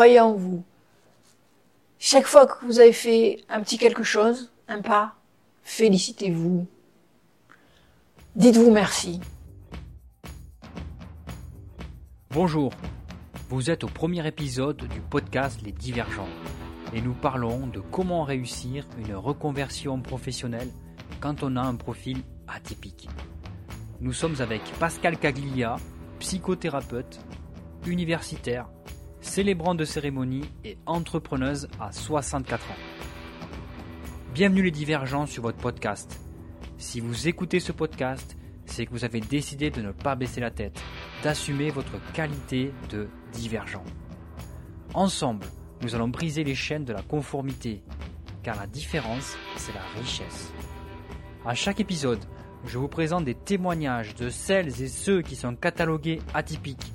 [0.00, 0.64] croyez en vous.
[1.98, 5.16] Chaque fois que vous avez fait un petit quelque chose, un pas,
[5.62, 6.66] félicitez-vous.
[8.34, 9.20] Dites-vous merci.
[12.30, 12.72] Bonjour,
[13.50, 16.34] vous êtes au premier épisode du podcast Les Divergents
[16.94, 20.70] et nous parlons de comment réussir une reconversion professionnelle
[21.20, 23.10] quand on a un profil atypique.
[24.00, 25.76] Nous sommes avec Pascal Caglia,
[26.20, 27.20] psychothérapeute,
[27.86, 28.66] universitaire,
[29.20, 32.74] célébrant de cérémonie et entrepreneuse à 64 ans.
[34.34, 36.20] Bienvenue les divergents sur votre podcast.
[36.78, 40.50] Si vous écoutez ce podcast, c'est que vous avez décidé de ne pas baisser la
[40.50, 40.80] tête,
[41.22, 43.84] d'assumer votre qualité de divergent.
[44.94, 45.46] Ensemble,
[45.82, 47.82] nous allons briser les chaînes de la conformité,
[48.42, 50.52] car la différence, c'est la richesse.
[51.44, 52.20] À chaque épisode,
[52.66, 56.92] je vous présente des témoignages de celles et ceux qui sont catalogués atypiques,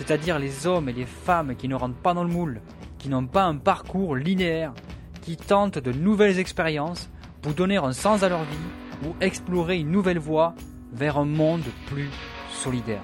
[0.00, 2.62] c'est-à-dire les hommes et les femmes qui ne rentrent pas dans le moule,
[2.96, 4.72] qui n'ont pas un parcours linéaire,
[5.20, 7.10] qui tentent de nouvelles expériences
[7.42, 10.54] pour donner un sens à leur vie ou explorer une nouvelle voie
[10.90, 12.08] vers un monde plus
[12.50, 13.02] solidaire.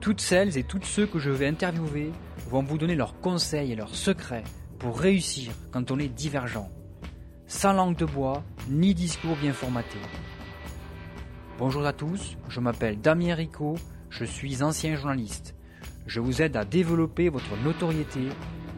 [0.00, 2.10] Toutes celles et tous ceux que je vais interviewer
[2.48, 4.44] vont vous donner leurs conseils et leurs secrets
[4.78, 6.70] pour réussir quand on est divergent,
[7.46, 9.98] sans langue de bois ni discours bien formaté.
[11.58, 13.76] Bonjour à tous, je m'appelle Damien Rico,
[14.18, 15.54] je suis ancien journaliste.
[16.06, 18.28] Je vous aide à développer votre notoriété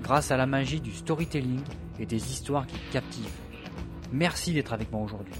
[0.02, 1.60] grâce à la magie du storytelling
[2.00, 3.38] et des histoires qui captivent.
[4.12, 5.34] Merci d'être avec moi aujourd'hui.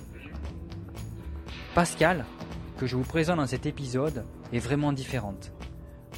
[1.74, 2.24] Pascal,
[2.76, 5.50] que je vous présente dans cet épisode, est vraiment différente.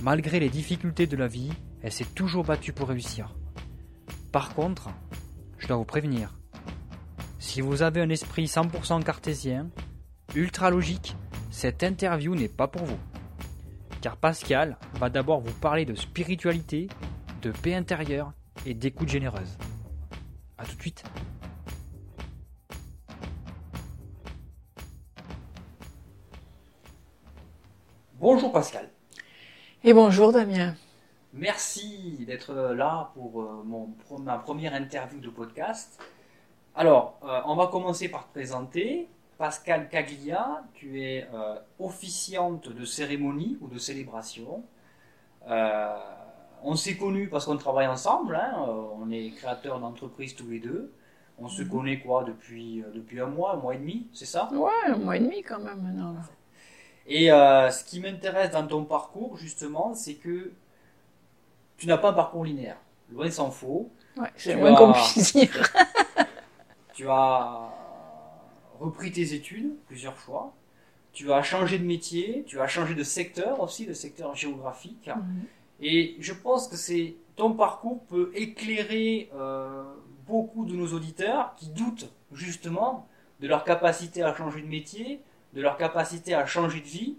[0.02, 3.34] Malgré les difficultés de la vie, elle s'est toujours battue pour réussir.
[4.30, 4.90] Par contre,
[5.56, 6.34] je dois vous prévenir,
[7.38, 9.70] si vous avez un esprit 100% cartésien,
[10.34, 11.16] ultra logique,
[11.50, 12.98] cette interview n'est pas pour vous.
[14.00, 16.88] Car Pascal va d'abord vous parler de spiritualité,
[17.42, 18.32] de paix intérieure
[18.64, 19.58] et d'écoute généreuse.
[20.56, 21.04] A tout de suite.
[28.14, 28.88] Bonjour Pascal.
[29.84, 30.74] Et bonjour Damien.
[31.34, 36.02] Merci d'être là pour euh, mon, ma première interview de podcast.
[36.74, 39.08] Alors, euh, on va commencer par te présenter.
[39.40, 44.62] Pascal Caglia, tu es euh, officiante de cérémonie ou de célébration.
[46.62, 48.52] on s'est connus parce qu'on travaille ensemble, hein.
[49.00, 50.92] on est créateurs d'entreprise tous les deux.
[51.38, 51.70] On se Mhm.
[51.70, 54.50] connaît quoi depuis, depuis un mois, un mois et demi, c'est ça?
[54.52, 56.14] Ouais, un mois et demi quand même maintenant.
[57.06, 60.52] Et euh, ce qui m'intéresse dans ton parcours, justement, c'est que
[61.78, 62.76] tu n'as pas un parcours linéaire.
[63.10, 63.88] Loin s'en faut.
[64.18, 65.66] Ouais, c'est moins as- qu'on puisse dire.
[66.92, 67.70] Tu as
[68.80, 70.54] repris tes études plusieurs fois.
[71.12, 72.44] Tu as changé de métier.
[72.46, 75.08] Tu as changé de secteur aussi, de secteur géographique.
[75.08, 75.44] Mhm.
[75.80, 79.82] Et je pense que c'est ton parcours peut éclairer euh,
[80.26, 83.08] beaucoup de nos auditeurs qui doutent justement
[83.40, 85.22] de leur capacité à changer de métier,
[85.54, 87.16] de leur capacité à changer de vie.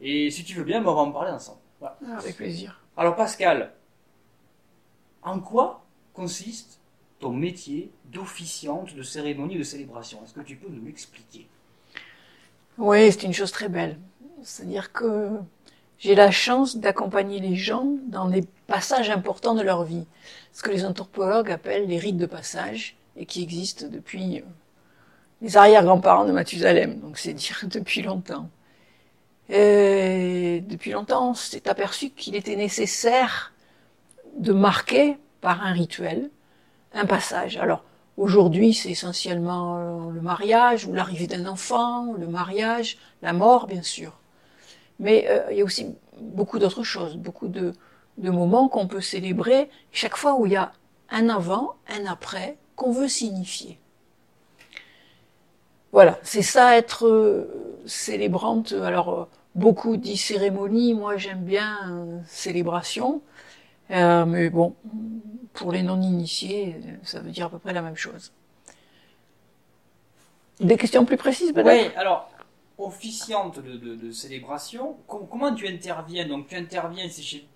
[0.00, 1.60] Et si tu veux bien, ben, on va en parler ensemble.
[1.80, 1.98] Voilà.
[2.06, 2.80] Ah, Avec plaisir.
[2.96, 3.74] Alors Pascal,
[5.22, 5.84] en quoi
[6.14, 6.80] consiste
[7.18, 11.46] ton métier d'officiante de cérémonie de célébration Est-ce que tu peux nous l'expliquer?
[12.78, 13.98] Oui, c'est une chose très belle.
[14.42, 15.30] C'est-à-dire que
[15.98, 20.04] j'ai la chance d'accompagner les gens dans les passages importants de leur vie.
[20.52, 24.44] Ce que les anthropologues appellent les rites de passage et qui existent depuis euh,
[25.40, 27.00] les arrière-grands-parents de Mathusalem.
[27.00, 28.50] Donc c'est dire depuis longtemps.
[29.48, 33.52] Et depuis longtemps, on s'est aperçu qu'il était nécessaire
[34.38, 36.30] de marquer par un rituel
[36.96, 37.56] un passage.
[37.58, 37.84] Alors
[38.16, 43.82] aujourd'hui, c'est essentiellement euh, le mariage ou l'arrivée d'un enfant, le mariage, la mort, bien
[43.82, 44.18] sûr.
[44.98, 47.72] Mais euh, il y a aussi beaucoup d'autres choses, beaucoup de,
[48.18, 50.72] moments qu'on peut célébrer chaque fois où il y a
[51.10, 53.78] un avant, un après qu'on veut signifier.
[55.92, 58.72] Voilà, c'est ça être euh, célébrante.
[58.72, 63.22] Alors beaucoup disent cérémonie, moi j'aime bien célébration,
[63.90, 64.74] Euh, mais bon,
[65.54, 68.32] pour les non-initiés, ça veut dire à peu près la même chose.
[70.60, 71.84] Des questions plus précises peut-être?
[71.84, 72.30] Oui, alors,
[72.78, 76.26] officiante de, de- de célébration, com- comment tu interviens?
[76.26, 77.46] Donc tu interviens, si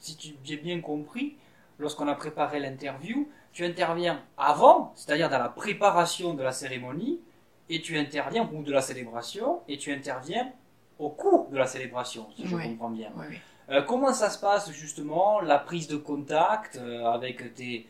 [0.45, 1.37] j'ai bien compris,
[1.79, 7.21] lorsqu'on a préparé l'interview, tu interviens avant, c'est-à-dire dans la préparation de la cérémonie,
[7.69, 10.51] et tu interviens, ou de la célébration, et tu interviens
[10.99, 12.65] au cours de la célébration, si je Oui.
[12.65, 13.09] comprends bien.
[13.17, 13.37] Oui, oui.
[13.71, 17.87] Euh, comment ça se passe justement, la prise de contact euh, avec tes,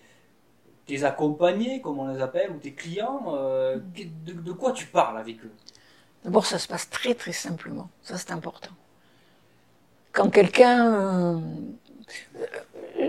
[1.04, 3.78] accompagnés, comme on les appelle, ou tes clients euh,
[4.26, 5.52] de, quoi tu parles avec eux?
[6.24, 7.88] D'abord, ça se passe très très simplement.
[8.02, 8.72] Ça, c'est important.
[10.12, 11.40] Quand quelqu'un...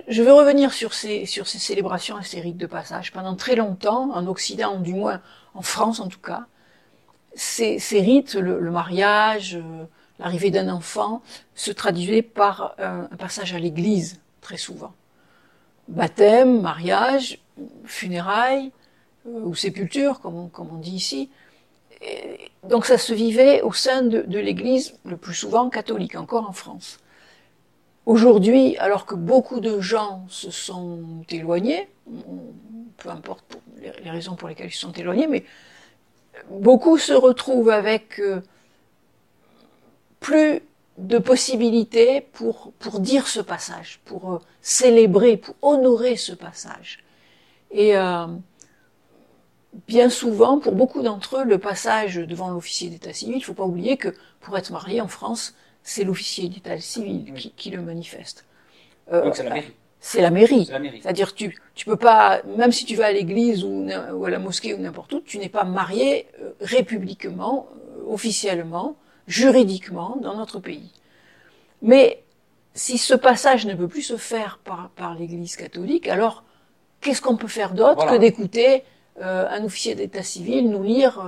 [0.07, 3.11] je veux revenir sur ces, sur ces célébrations et ces rites de passage.
[3.11, 5.19] Pendant très longtemps, en Occident, du moins
[5.55, 6.45] en France en tout cas,
[7.33, 9.57] ces, rites, le, mariage,
[10.21, 11.21] l'arrivée d'un enfant,
[11.55, 14.93] se traduisaient par un, passage à l'église, très souvent.
[15.87, 17.39] Baptême, mariage,
[17.85, 18.71] funérailles
[19.27, 21.29] euh, ou sépulture, comme on, dit ici.
[22.63, 26.53] donc ça se vivait au sein de, de l'église, le plus souvent catholique, encore en
[26.53, 26.99] France.
[28.05, 31.87] Aujourd'hui, alors que beaucoup de gens se sont éloignés,
[32.97, 35.43] peu importe les raisons pour lesquelles ils se sont éloignés, mais
[36.49, 38.41] beaucoup se retrouvent avec euh,
[40.21, 40.61] plus
[40.97, 47.03] de possibilités pour, pour dire ce passage, pour euh, célébrer, pour honorer ce passage.
[47.71, 48.27] Et euh,
[49.87, 53.53] bien souvent, pour beaucoup d'entre eux, le passage devant l'officier d'état civil, il ne faut
[53.53, 58.45] pas oublier que pour être marié en France, c'est l'officier d'état civil qui, le manifeste.
[59.11, 59.73] Donc c'est la mairie.
[59.99, 60.67] C'est la mairie.
[61.01, 64.75] C'est-à-dire tu tu peux pas, même si tu vas à l'église ou, à la mosquée
[64.75, 68.95] ou n'importe où, tu n'es pas marié euh, républiquement, euh, officiellement,
[69.31, 70.91] juridiquement dans notre pays.
[71.81, 72.23] Mais
[72.73, 76.43] si ce passage ne peut plus se faire par, par l'Église catholique, alors
[76.99, 78.83] qu'est-ce qu'on peut faire d'autre que d'écouter
[79.21, 81.23] euh, un officier d'état civil nous lire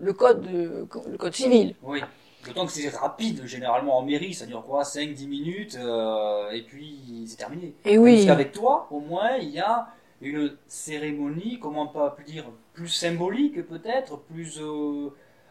[0.00, 1.74] le code le code civil?
[1.82, 2.00] Oui.
[2.46, 7.24] D'autant que c'est rapide, généralement en mairie, ça dure quoi 5-10 minutes, euh, et puis
[7.26, 7.74] c'est terminé.
[7.84, 8.14] Et oui.
[8.14, 9.88] Parce qu'avec toi, au moins, il y a
[10.22, 14.58] une cérémonie, comment pas plus dire, plus symbolique peut-être, plus...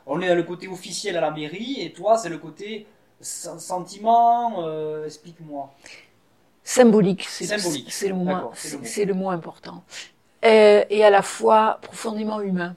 [0.10, 2.88] Euh, on est à le côté officiel à la mairie, et toi, c'est le côté
[3.22, 5.74] sentiment, euh, explique-moi.
[6.64, 7.92] Symbolique, c'est symbolique.
[7.92, 9.84] C'est le, mot, c'est le, mot important.
[10.44, 12.76] Et, et, à la fois profondément humain.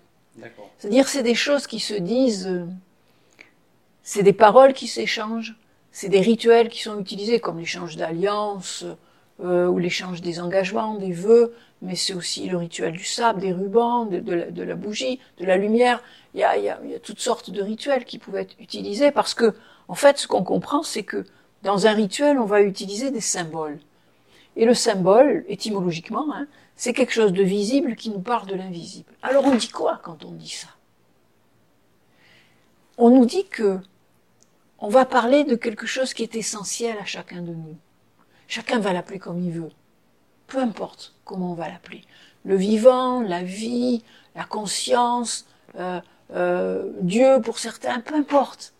[0.78, 2.66] C'est-à-dire, c'est des choses qui se disent
[4.02, 5.56] c'est des paroles qui s'échangent,
[5.92, 8.84] c'est des rituels qui sont utilisés, comme l'échange d'alliances
[9.40, 13.52] euh, ou l'échange des engagements, des vœux, mais c'est aussi le rituel du sable, des
[13.52, 16.02] rubans, de, la, bougie, de la lumière.
[16.34, 19.10] Il y, a, y a, y a toutes sortes de rituels qui pouvaient être utilisés
[19.10, 19.54] parce que,
[19.88, 21.26] en fait, ce qu'on comprend, c'est que
[21.62, 23.78] dans un rituel, on va utiliser des symboles.
[24.56, 26.46] Et le symbole, étymologiquement, hein,
[26.76, 29.12] c'est quelque chose de visible qui nous parle de l'invisible.
[29.22, 30.68] Alors on dit quoi quand on dit ça?
[32.98, 33.78] On nous dit que
[34.78, 37.76] on va parler de quelque chose qui est essentiel à chacun de nous.
[38.48, 39.70] Chacun va l'appeler comme il veut.
[40.48, 42.02] Peu importe comment on va l'appeler.
[42.44, 44.02] Le vivant, la vie,
[44.34, 45.46] la conscience,
[45.76, 46.00] euh,
[46.34, 48.74] euh, Dieu pour certains, peu importe.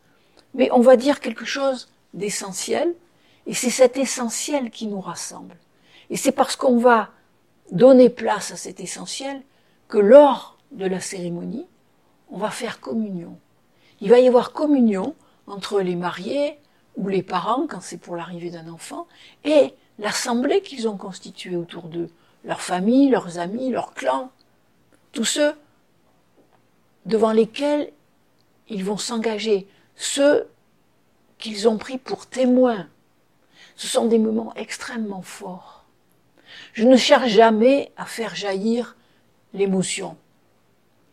[0.55, 2.95] Mais on va dire quelque chose d'essentiel,
[3.47, 5.57] et c'est cet essentiel qui nous rassemble.
[6.11, 7.11] Et c'est parce qu'on va
[7.71, 9.43] donner place à cet essentiel
[9.89, 11.67] que lors de la cérémonie,
[12.31, 13.39] on va faire communion.
[14.01, 15.15] Il va y avoir communion
[15.47, 16.59] entre les mariés
[16.97, 19.07] ou les parents quand c'est pour l'arrivée d'un enfant
[19.45, 22.11] et l'assemblée qu'ils ont constituée autour d'eux,
[22.45, 24.31] leur famille, leurs amis, leurs clans,
[25.13, 25.55] tous ceux
[27.07, 27.93] devant lesquels
[28.69, 29.67] ils vont s'engager,
[29.97, 30.49] ceux
[31.39, 32.89] qu'ils ont pris pour témoins.
[33.77, 35.85] Ce sont des moments extrêmement forts.
[36.73, 38.97] Je ne cherche jamais à faire jaillir
[39.53, 40.17] l'émotion.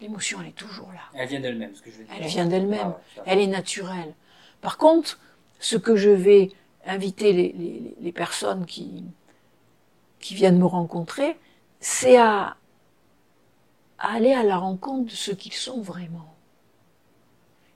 [0.01, 1.01] L'émotion, elle est toujours là.
[1.13, 2.13] Elle vient d'elle-même, ce que je veux dire.
[2.17, 2.93] Elle vient d'elle-même.
[3.17, 4.13] Ah elle est naturelle.
[4.61, 5.19] Par contre,
[5.59, 6.51] ce que je vais
[6.85, 9.03] inviter les, les, personnes qui,
[10.19, 11.37] qui viennent me rencontrer,
[11.81, 12.55] c'est à,
[13.99, 16.33] à aller à la rencontre de ce qu'ils sont vraiment.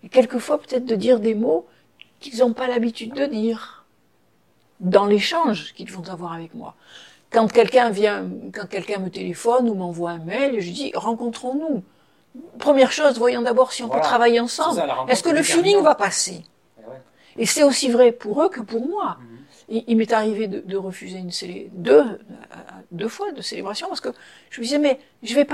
[0.03, 1.65] Et quelquefois peut-être de dire des mots
[2.19, 3.85] qu'ils n'ont pas l'habitude de dire
[4.79, 6.75] dans l'échange qu'ils vont avoir avec moi.
[7.31, 11.83] Quand quelqu'un vient, quand quelqu'un me téléphone ou m'envoie un mail, je dis rencontrons-nous.
[12.59, 14.83] Première chose, voyons d'abord si on peut travailler ensemble.
[15.07, 16.43] Est-ce que le feeling va passer?
[17.37, 19.17] Et c'est aussi vrai pour eux que pour moi.
[19.19, 19.32] Mhm.
[19.75, 21.31] Il, m'est arrivé de, refuser une
[21.73, 22.03] deux,
[22.91, 24.09] deux fois de célébration parce que
[24.51, 25.45] je me disais mais je je vais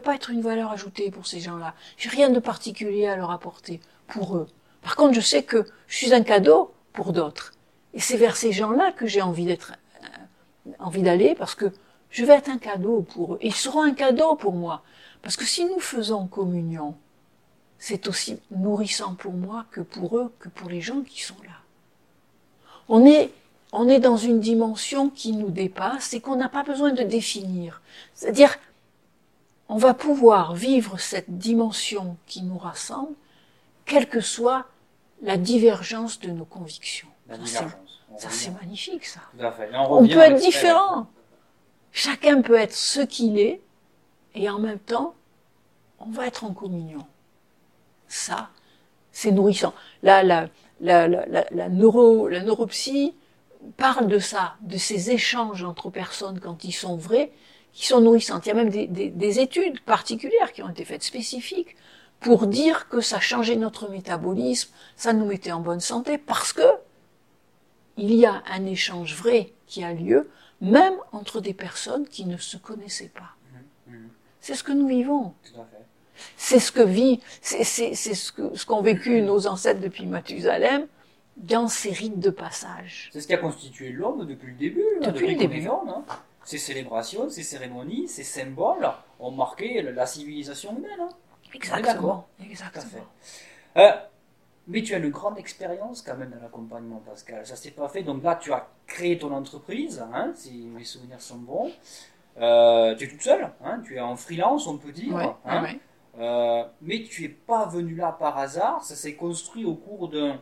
[0.00, 1.74] pas être une valeur ajoutée pour ces gens-là.
[1.96, 4.48] J'ai rien de particulier à leur apporter pour eux.
[4.82, 7.54] Par contre, je sais que je suis un cadeau pour d'autres.
[7.94, 11.72] Et c'est vers ces gens-là que j'ai envie d'être, euh, envie d'aller parce que
[12.10, 13.38] je vais être un cadeau pour eux.
[13.40, 14.82] ils seront un cadeau pour moi.
[15.22, 16.96] Parce que si nous faisons communion,
[17.78, 21.57] c'est aussi nourrissant pour moi que pour eux, que pour les gens qui sont là.
[22.88, 23.30] On est,
[23.72, 27.82] on est dans une dimension qui nous dépasse et qu'on n'a pas besoin de définir.
[28.14, 28.56] C'est-à-dire,
[29.68, 33.14] on va pouvoir vivre cette dimension qui nous rassemble,
[33.84, 34.66] quelle que soit
[35.22, 37.08] la divergence de nos convictions.
[37.44, 39.20] Ça, c'est magnifique, ça.
[39.38, 41.06] On, on peut être différent.
[41.92, 43.60] Chacun peut être ce qu'il est,
[44.34, 45.14] et en même temps,
[45.98, 47.04] on va être en communion.
[48.06, 48.48] Ça,
[49.12, 49.74] c'est nourrissant.
[50.02, 50.48] Là, la,
[50.80, 53.14] la, la, la, neuro, la neuropsie
[53.76, 57.32] parle de ça, de ces échanges entre personnes quand ils sont vrais,
[57.72, 58.46] qui sont nourrissantes.
[58.46, 61.76] Il y a même des, des, des études particulières qui ont été faites spécifiques
[62.20, 66.62] pour dire que ça changeait notre métabolisme, ça nous mettait en bonne santé, parce que
[67.96, 70.30] il y a un échange vrai qui a lieu,
[70.60, 73.36] même entre des personnes qui ne se connaissaient pas.
[74.40, 75.34] C'est ce que nous vivons.
[76.36, 80.86] C'est ce que vit, c'est ce que ce qu'ont vécu nos ancêtres depuis Mathusalem
[81.36, 83.10] dans ces rites de passage.
[83.12, 84.84] C'est ce qui a constitué l'homme depuis le début.
[85.02, 85.66] hein, Depuis le début.
[85.68, 86.04] hein.
[86.44, 88.88] Ces célébrations, ces cérémonies, ces symboles
[89.20, 90.90] ont marqué la civilisation humaine.
[91.00, 91.08] hein.
[91.54, 92.26] Exactement.
[92.42, 93.04] Exactement.
[93.76, 93.90] Euh,
[94.66, 97.46] mais tu as une grande expérience quand même dans l'accompagnement, Pascal.
[97.46, 98.02] Ça s'est pas fait.
[98.02, 101.70] Donc là, tu as créé ton entreprise, hein, si mes souvenirs sont bons.
[102.40, 105.14] Euh, tu es toute seule, hein, tu es en freelance, on peut dire.
[105.14, 105.62] Ouais, hein.
[105.62, 105.80] ouais.
[106.18, 108.82] Euh, mais tu es pas venu là par hasard.
[108.84, 110.40] Ça s'est construit au cours d'un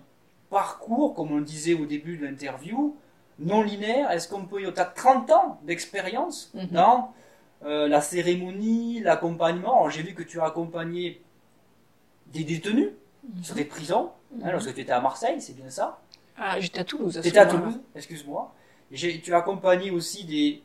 [0.50, 2.96] parcours, comme on le disait au début de l'interview,
[3.38, 4.10] non linéaire.
[4.10, 4.60] Est-ce qu'on peut.
[4.72, 6.66] Tu as 30 ans d'expérience Mhm.
[6.68, 7.12] dans
[7.64, 9.88] euh, la cérémonie, l'accompagnement?
[9.90, 11.20] J'ai vu que tu as accompagné
[12.28, 12.90] des détenus
[13.42, 14.10] sur des prisons,
[14.42, 16.00] hein, lorsque tu étais à Marseille, c'est bien ça?
[16.38, 17.18] Ah, j'étais à Toulouse.
[17.22, 17.46] Tu étais à.
[17.46, 18.54] Toulouse, excuse-moi.
[18.92, 20.62] Tu as accompagné aussi des,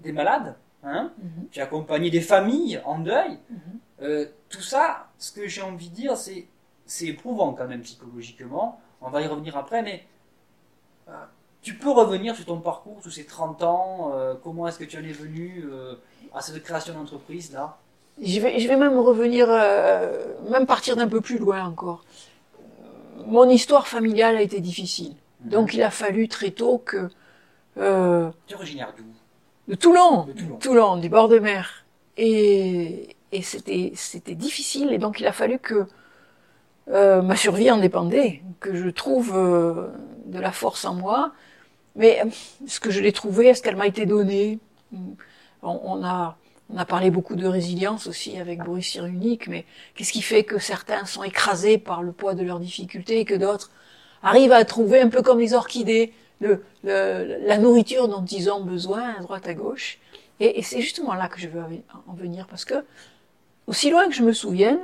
[0.00, 1.46] des malades, hein Mhm.
[1.50, 3.38] tu as accompagné des familles en deuil.
[4.00, 4.06] Mhm.
[4.06, 6.46] Euh, tout ça, ce que j'ai envie de dire, c'est
[6.86, 8.80] c'est éprouvant quand même psychologiquement.
[9.00, 10.04] On va y revenir après, mais
[11.08, 11.12] euh,
[11.62, 14.98] tu peux revenir sur ton parcours, tous ces 30 ans, euh, comment est-ce que tu
[14.98, 15.64] en es venu
[16.34, 17.78] à cette création d'entreprise là?
[18.22, 19.48] Je vais, je vais même revenir,
[20.50, 22.04] même partir d'un peu plus loin encore.
[23.26, 25.14] Mon histoire familiale a été difficile.
[25.40, 27.08] Donc il a fallu très tôt que
[27.74, 29.04] Tu es originaire d'où?
[29.68, 30.96] de Toulon, De Toulon.
[30.98, 31.84] du bord de mer,
[32.18, 34.88] et, et c'était c'était difficile.
[34.92, 35.86] Et donc il a fallu que
[36.90, 39.88] euh, ma survie en dépendait, que je trouve euh,
[40.26, 41.32] de la force en moi.
[41.96, 42.28] Mais euh,
[42.66, 44.58] est-ce que je l'ai trouvé Est-ce qu'elle m'a été donnée?
[45.62, 46.36] On, on a
[46.70, 50.58] on a parlé beaucoup de résilience aussi avec Boris Cyrulnik, mais qu'est-ce qui fait que
[50.58, 53.70] certains sont écrasés par le poids de leurs difficultés et que d'autres
[54.22, 58.64] arrivent à trouver, un peu comme les orchidées, le, le- la nourriture dont ils ont
[58.64, 59.98] besoin à droite à gauche?
[60.40, 61.62] Et, et c'est justement là que je veux
[62.08, 62.76] en venir, parce que,
[63.66, 64.78] aussi loin que je me souvienne,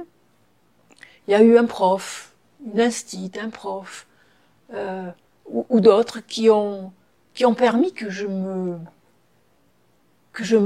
[1.26, 2.32] il y a eu un prof,
[2.64, 4.06] une instite, un prof,
[4.74, 5.10] euh,
[5.46, 6.92] ou, d'autres qui ont,
[7.56, 8.78] permis que je me,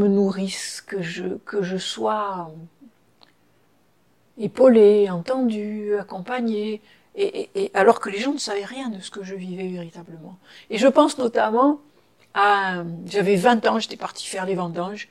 [0.09, 2.51] nourrisse, que je, sois
[4.39, 6.83] épaulée, entendue, accompagnée,
[7.73, 10.39] alors que les gens ne savaient rien de ce que je vivais véritablement.
[10.71, 11.81] Et je pense notamment
[12.35, 15.09] à, j'avais 20 ans, j'étais partie faire les vendanges,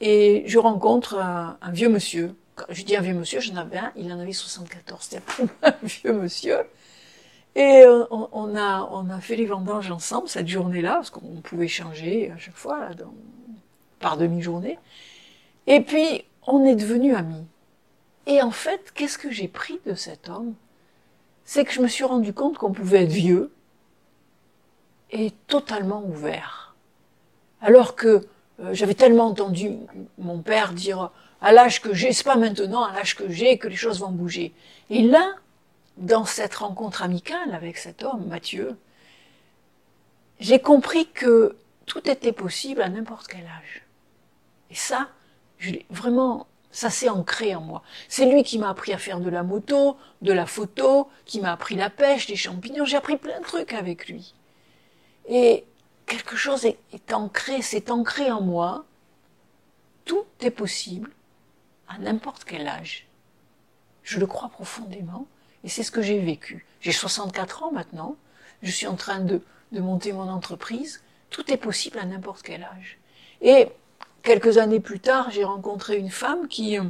[0.00, 2.34] et je rencontre un, vieux monsieur.
[2.54, 5.22] Quand je dis un vieux monsieur, j'en avais un, il en avait 74, c'était
[5.62, 6.58] un vieux monsieur.
[7.54, 11.68] Et euh, on, a, on a fait les vendanges ensemble cette journée-là, parce qu'on pouvait
[11.68, 12.88] changer à chaque fois,
[13.98, 14.78] par demi-journée.
[15.66, 17.44] Et puis, on est devenus amis.
[18.26, 20.54] Et en fait, qu'est-ce que j'ai pris de cet homme?
[21.44, 23.50] C'est que je me suis rendu compte qu'on pouvait être vieux
[25.10, 26.76] et totalement ouvert.
[27.60, 28.26] Alors que
[28.60, 29.76] euh, j'avais tellement entendu
[30.18, 31.10] mon père dire
[31.40, 34.10] à l'âge que j'ai, c'est pas maintenant, à l'âge que j'ai, que les choses vont
[34.10, 34.52] bouger.
[34.90, 35.34] Et là,
[35.96, 38.76] dans cette rencontre amicale avec cet homme, Mathieu,
[40.40, 43.84] j'ai compris que tout était possible à n'importe quel âge.
[44.70, 45.08] Et ça,
[45.58, 47.82] je vraiment, ça s'est ancré en moi.
[48.08, 51.52] C'est lui qui m'a appris à faire de la moto, de la photo, qui m'a
[51.52, 52.84] appris la pêche, les champignons.
[52.84, 54.34] J'ai appris plein de trucs avec lui.
[55.28, 55.64] Et
[56.08, 58.84] quelque chose est, ancré, c'est ancré en moi.
[60.04, 61.12] Tout est possible
[61.86, 63.06] à n'importe quel âge.
[64.02, 65.26] Je le crois profondément
[65.62, 66.66] et c'est ce que j'ai vécu.
[66.80, 68.16] J'ai 64 ans maintenant.
[68.62, 71.02] Je suis en train de, de monter mon entreprise.
[71.30, 72.98] Tout est possible à n'importe quel âge.
[73.42, 73.68] Et
[74.22, 76.84] quelques années plus tard, j'ai rencontré une femme qui, euh,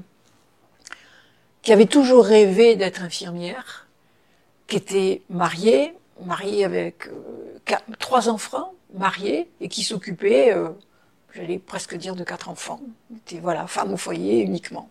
[1.63, 3.89] qui avait toujours rêvé d'être infirmière,
[4.69, 5.95] qui était mariée,
[6.25, 10.71] mariée avec euh, trois enfants, mariée, et qui s'occupait, euh,
[11.35, 12.81] j'allais presque dire, de quatre enfants.
[13.11, 14.89] Elle était, voilà, femme au foyer uniquement.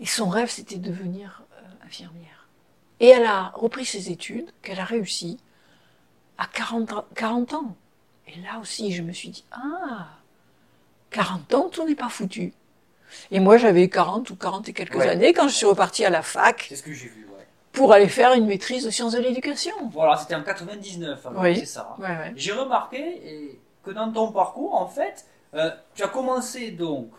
[0.00, 2.48] Et son rêve, c'était de devenir euh, infirmière.
[3.00, 5.38] Et elle a repris ses études, qu'elle a réussi,
[6.38, 7.76] à 40, ans- 40 ans.
[8.28, 10.08] Et là aussi, je me suis dit, ah,
[11.10, 12.52] 40 ans, tout n'est pas foutu.
[13.30, 15.08] Et moi, j'avais 40 ou 40 et quelques Ouais.
[15.08, 17.26] années quand je suis repartie à la fac C'est ce que j'ai vu.
[17.72, 19.74] Pour aller faire une maîtrise de sciences de l'éducation.
[19.92, 21.56] Voilà, c'était en 99, alors, Oui.
[21.56, 21.96] c'est ça.
[21.98, 22.32] Ouais, ouais.
[22.36, 27.10] J'ai remarqué et, que dans ton parcours, en fait, euh, tu as commencé donc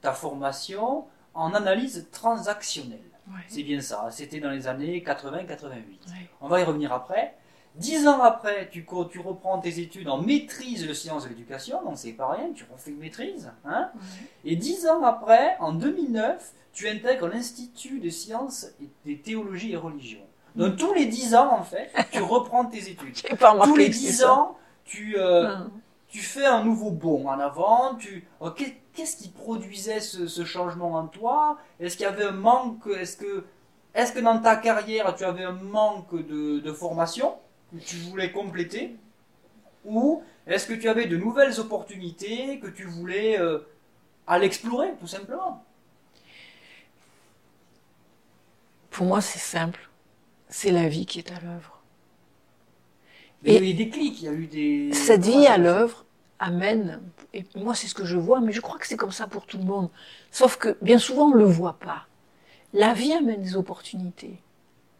[0.00, 3.00] ta formation en analyse transactionnelle.
[3.28, 3.40] Ouais.
[3.48, 5.64] C'est bien ça, c'était dans les années 80-88.
[5.72, 6.28] Ouais.
[6.40, 7.34] On va y revenir après.
[7.74, 12.12] Dix ans après, tu, reprends tes études en maîtrise de sciences de l'éducation, donc c'est
[12.12, 13.50] pas rien, tu refais une maîtrise.
[13.64, 13.90] Hein
[14.44, 19.76] et dix ans après, en 2009, tu intègres l'Institut de sciences et des théologies et
[19.76, 20.24] religions.
[20.54, 23.16] Donc tous les dix ans, en fait, tu reprends tes études.
[23.64, 25.70] Tous les dix ans, tu, euh, Hum.
[26.06, 27.96] tu fais un nouveau bond en avant.
[27.96, 31.58] Tu, oh, qu'est- qu'est-ce qui produisait ce, ce changement en toi?
[31.80, 32.86] Est-ce qu'il y avait un manque?
[32.86, 33.44] Est-ce que,
[33.94, 37.34] est-ce que dans ta carrière, tu avais un manque de, de formation?
[37.78, 38.96] Tu voulais compléter
[39.84, 43.60] Ou est-ce que tu avais de nouvelles opportunités que tu voulais euh,
[44.26, 45.64] aller explorer, tout simplement?
[48.90, 49.88] Pour moi, c'est simple.
[50.48, 51.80] C'est la vie qui est à l'œuvre.
[53.44, 54.92] Il y a Et- eu des clics, il y a eu des...
[54.94, 56.04] Cette vie à l'œuvre
[56.38, 57.00] amène,
[57.34, 59.46] et moi c'est ce que je vois, mais je crois que c'est comme ça pour
[59.46, 59.90] tout le monde.
[60.30, 62.06] Sauf que bien souvent on ne le voit pas.
[62.72, 64.38] La vie amène des opportunités.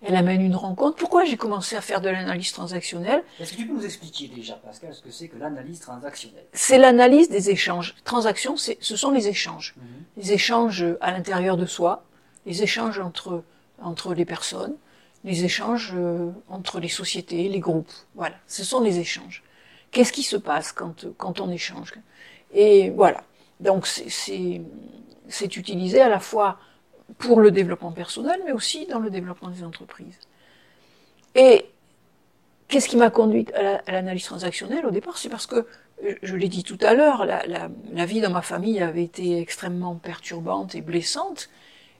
[0.06, 0.96] Elle amène une rencontre.
[0.96, 4.54] Pourquoi j'ai commencé à faire de l'analyse transactionnelle Est-ce que tu peux nous expliquer déjà,
[4.54, 6.44] Pascal, ce que c'est que l'analyse transactionnelle?
[6.52, 7.94] C'est l'analyse des échanges.
[8.04, 9.74] Transaction, c'est, ce sont les échanges.
[9.76, 9.84] Mhm.
[10.18, 12.04] Les échanges à l'intérieur de soi,
[12.46, 13.42] les échanges entre,
[13.82, 14.74] entre les personnes,
[15.24, 17.90] les échanges euh, entre les sociétés, les groupes.
[18.14, 19.42] Voilà, ce sont les échanges.
[19.90, 21.94] Qu'est-ce qui se passe quand, quand on échange?
[22.52, 23.22] Et voilà.
[23.60, 26.58] Donc c'est utilisé à la fois
[27.18, 30.18] pour le développement personnel, mais aussi dans le développement des entreprises.
[31.34, 31.66] Et
[32.68, 35.18] qu'est-ce qui m'a conduite à la- à l'analyse transactionnelle au départ?
[35.18, 35.66] C'est parce que,
[36.04, 39.94] euh, je l'ai dit tout à l'heure, la vie dans ma famille avait été extrêmement
[39.96, 41.48] perturbante et blessante.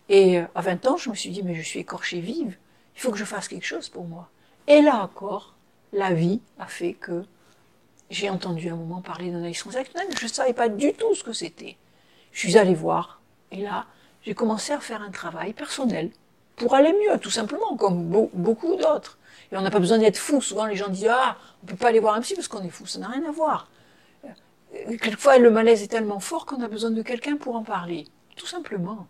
[0.09, 2.57] Et euh, à 20 ans, je me suis dit, mais je suis écorchée vive,
[2.97, 4.29] il faut que je fasse quelque chose pour moi.
[4.67, 5.55] Et là encore,
[5.93, 7.25] la vie a fait que
[8.11, 11.33] j'ai entendu un moment parler d'analyse transactionnelle, je ne savais pas du tout ce que
[11.33, 11.77] c'était.
[12.33, 13.21] Je suis allée voir,
[13.51, 13.87] et là,
[14.25, 16.11] j'ai commencé à faire un travail personnel
[16.57, 19.19] pour aller mieux, tout simplement, comme beau- beaucoup d'autres.
[19.53, 20.41] Et on n'a pas besoin d'être fou.
[20.41, 22.71] Souvent, les gens disent Ah, on peut pas aller voir un psy parce qu'on est
[22.71, 22.87] fou.
[22.87, 23.69] Ça n'a rien à voir.
[24.75, 28.07] Euh, Quelquefois, le malaise est tellement fort qu'on a besoin de quelqu'un pour en parler.
[28.37, 29.07] Tout simplement.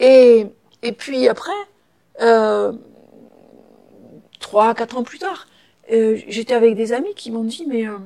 [0.00, 0.46] Et,
[0.82, 1.52] et puis après,
[2.20, 2.72] euh,
[4.40, 5.46] trois, quatre ans plus tard,
[5.92, 7.98] euh, j'étais avec des amis qui m'ont dit Mais euh,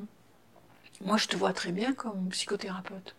[1.05, 3.15] moi, je te vois très bien comme psychothérapeute.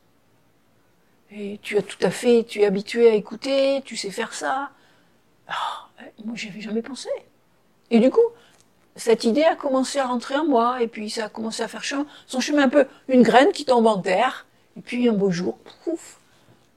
[1.61, 4.69] Tu as tout à fait, tu es habitué à écouter, tu sais faire ça.
[5.47, 5.87] Ah,
[6.25, 7.09] moi, j'y avais jamais pensé.
[7.89, 8.21] Et du coup,
[8.95, 11.83] cette idée a commencé à rentrer en moi, et puis ça a commencé à faire
[12.27, 14.45] son chemin un peu, une graine qui tombe en terre,
[14.77, 16.19] et puis un beau jour, pouf,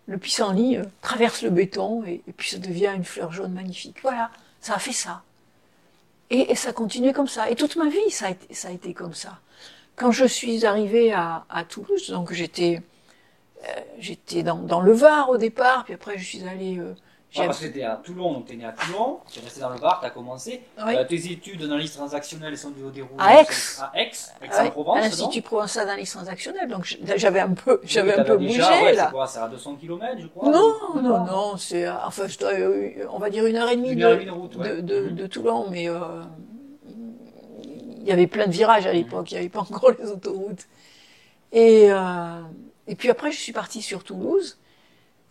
[0.06, 3.98] le pissenlit euh, traverse le béton, et, puis ça devient une fleur jaune magnifique.
[4.02, 5.22] Voilà, ça a fait ça.
[6.30, 7.50] Et, et ça a continué comme ça.
[7.50, 9.38] Et toute ma vie, ça a été, comme ça.
[9.96, 12.82] Quand je suis arrivée à, à Toulouse, donc j'étais,
[13.98, 16.94] j'étais dans, dans le Var au départ, puis après je suis allée, euh,
[17.38, 19.70] Ah, parce que à Toulon, donc tu es né à Toulon, tu es resté dans
[19.70, 20.62] le Var, tu as commencé.
[20.86, 20.94] Oui.
[20.96, 23.46] Euh, tes études d'analyse transactionnelle sont du déroulées À Aix.
[23.80, 24.96] À Aix, Ouais, Aix-en-Provence.
[24.98, 28.82] à l'Institut provincial d'analyse transactionnelle, donc j'avais un peu, Oui, j'avais un peu déjà, bougé
[28.84, 29.06] ouais, là.
[29.06, 32.26] C'est quoi, c'est à 200 km, je crois Non, ou- non, non, c'est, euh, enfin,
[32.28, 34.26] je dois, euh, on va dire une heure et demie Une de, heure et demie
[34.26, 34.76] de route, ouais.
[34.76, 35.14] de, de, Mhm.
[35.16, 35.98] de Toulon, mais euh,
[38.00, 40.66] il y avait plein de virages à l'époque, il n'y avait pas encore les autoroutes.
[41.52, 42.40] Et, euh,
[42.88, 44.58] et puis après, je suis partie sur Toulouse,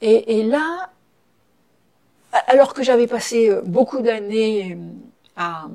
[0.01, 0.91] et, là,
[2.31, 4.77] alors que j'avais passé euh, beaucoup d'années
[5.35, 5.67] à,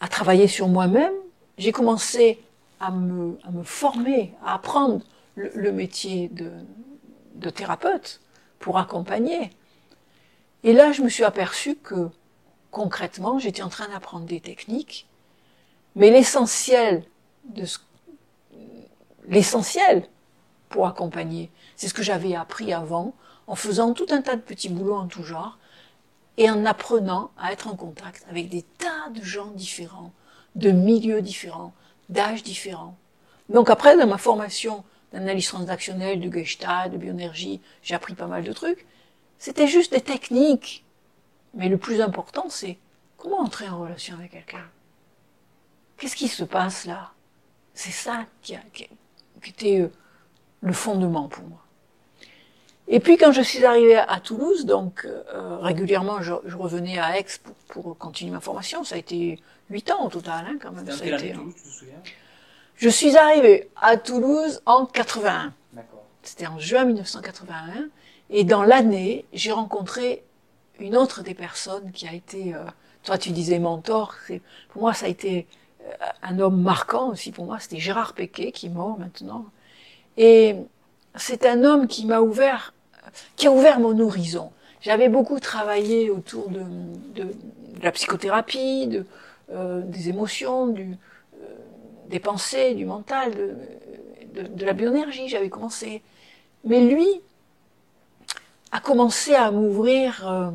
[0.00, 1.12] à travailler sur moi-même,
[1.58, 2.40] j'ai commencé
[2.80, 5.04] à me, former, à apprendre
[5.36, 6.50] le, métier de,
[7.34, 8.20] de thérapeute
[8.58, 9.50] pour accompagner.
[10.64, 12.08] Et là, je me suis aperçu que
[12.70, 15.06] concrètement, j'étais en train d'apprendre des techniques,
[15.94, 17.04] mais l'essentiel
[17.44, 17.78] de ce,
[19.28, 20.08] l'essentiel
[20.68, 23.14] pour accompagner, c'est ce que j'avais appris avant,
[23.46, 25.58] en faisant tout un tas de petits boulots en tout genre,
[26.36, 30.12] et en apprenant à être en contact avec des tas de gens différents,
[30.54, 31.72] de milieux différents,
[32.08, 32.96] d'âges différents.
[33.48, 38.44] Donc après, dans ma formation d'analyse transactionnelle, de Gestalt, de bioénergie, j'ai appris pas mal
[38.44, 38.86] de trucs.
[39.38, 40.84] C'était juste des techniques.
[41.54, 42.78] Mais le plus important, c'est
[43.16, 44.68] comment entrer en relation avec quelqu'un.
[45.96, 47.12] Qu'est-ce qui se passe là?
[47.74, 48.88] C'est ça qui, a, qui,
[49.42, 49.90] qui était euh,
[50.62, 51.58] le fondement pour moi.
[52.90, 57.18] Et puis quand je suis arrivée à Toulouse, donc euh, régulièrement je, je, revenais à
[57.18, 58.82] Aix pour, pour, continuer ma formation.
[58.82, 60.90] Ça a été huit ans au total, hein, quand même.
[60.90, 62.02] Ça a été, Toulouse, tu te souviens?
[62.76, 65.52] Je suis arrivée à Toulouse en 81.
[65.72, 66.04] D'accord.
[66.22, 67.88] C'était en juin 1981.
[68.30, 70.22] Et dans l'année, j'ai rencontré
[70.78, 72.64] une autre des personnes qui a été, euh,
[73.02, 74.14] toi tu disais mentor,
[74.70, 75.46] pour moi ça a été
[76.22, 79.46] un homme marquant aussi pour moi, c'était Gérard Péquet qui est mort maintenant.
[80.16, 80.56] Et
[81.16, 82.74] c'est un homme qui m'a ouvert,
[83.36, 84.50] qui a ouvert mon horizon.
[84.80, 86.62] J'avais beaucoup travaillé autour de,
[87.82, 89.00] la psychothérapie,
[89.50, 90.84] euh, des émotions, euh,
[92.08, 93.32] des pensées, du mental,
[94.34, 95.28] de la bioénergie.
[95.28, 96.02] J'avais commencé.
[96.64, 97.06] Mais lui
[98.72, 100.50] a commencé à m'ouvrir, euh,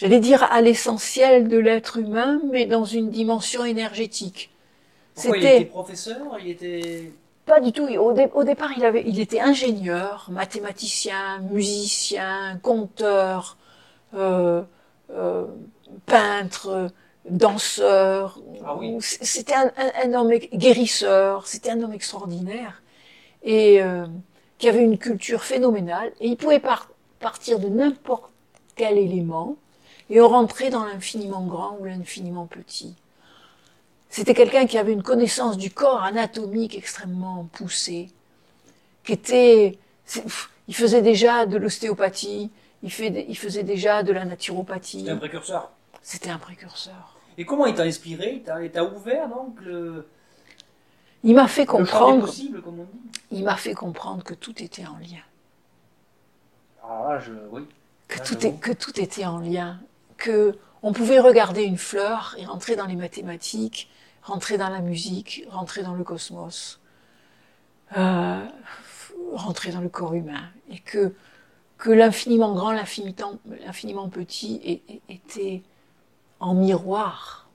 [0.00, 4.50] j'allais dire, à l'essentiel de l'être humain, mais dans une dimension énergétique.
[5.14, 7.12] Pourquoi il était professeur Il était
[7.44, 7.86] pas du tout.
[7.86, 13.58] Au, dé- au départ, il avait, il était ingénieur, mathématicien, musicien, conteur,
[14.14, 14.62] euh,
[15.12, 15.44] euh,
[16.06, 16.88] peintre,
[17.28, 18.40] danseur.
[18.64, 18.96] Ah oui.
[19.00, 21.46] C'était un, un, un homme guérisseur.
[21.46, 22.82] C'était un homme extraordinaire
[23.42, 24.06] et euh,
[24.58, 26.12] qui avait une culture phénoménale.
[26.20, 28.30] Et il pouvait par- partir de n'importe
[28.76, 29.56] quel élément
[30.10, 32.94] et on rentrait dans l'infiniment grand ou l'infiniment petit.
[34.08, 38.10] C'était quelqu'un qui avait une connaissance du corps anatomique extrêmement poussée,
[39.04, 39.78] qui était,
[40.68, 42.50] il faisait déjà de l'ostéopathie,
[42.82, 44.98] il, fait, il faisait déjà de la naturopathie.
[45.00, 45.70] C'était un précurseur.
[46.02, 47.16] C'était un précurseur.
[47.38, 48.42] Et comment il t'a inspiré?
[48.62, 50.08] Il t'a- ouvert donc le,
[51.22, 52.90] Il m'a fait comprendre, possibles, comme on dit
[53.30, 55.22] il m'a fait comprendre que tout était en lien,
[56.82, 57.62] Alors là, je, oui.
[58.08, 58.46] que Ah, tout, j'avoue.
[58.56, 59.80] est, que tout était en lien,
[60.82, 63.90] on pouvait regarder une fleur et rentrer dans les mathématiques,
[64.22, 66.80] rentrer dans la musique, rentrer dans le cosmos,
[67.96, 68.44] euh,
[69.34, 71.14] rentrer dans le corps humain, et que
[71.80, 75.62] que l'infiniment grand, l'infiniment, petit était
[76.38, 77.48] en miroir.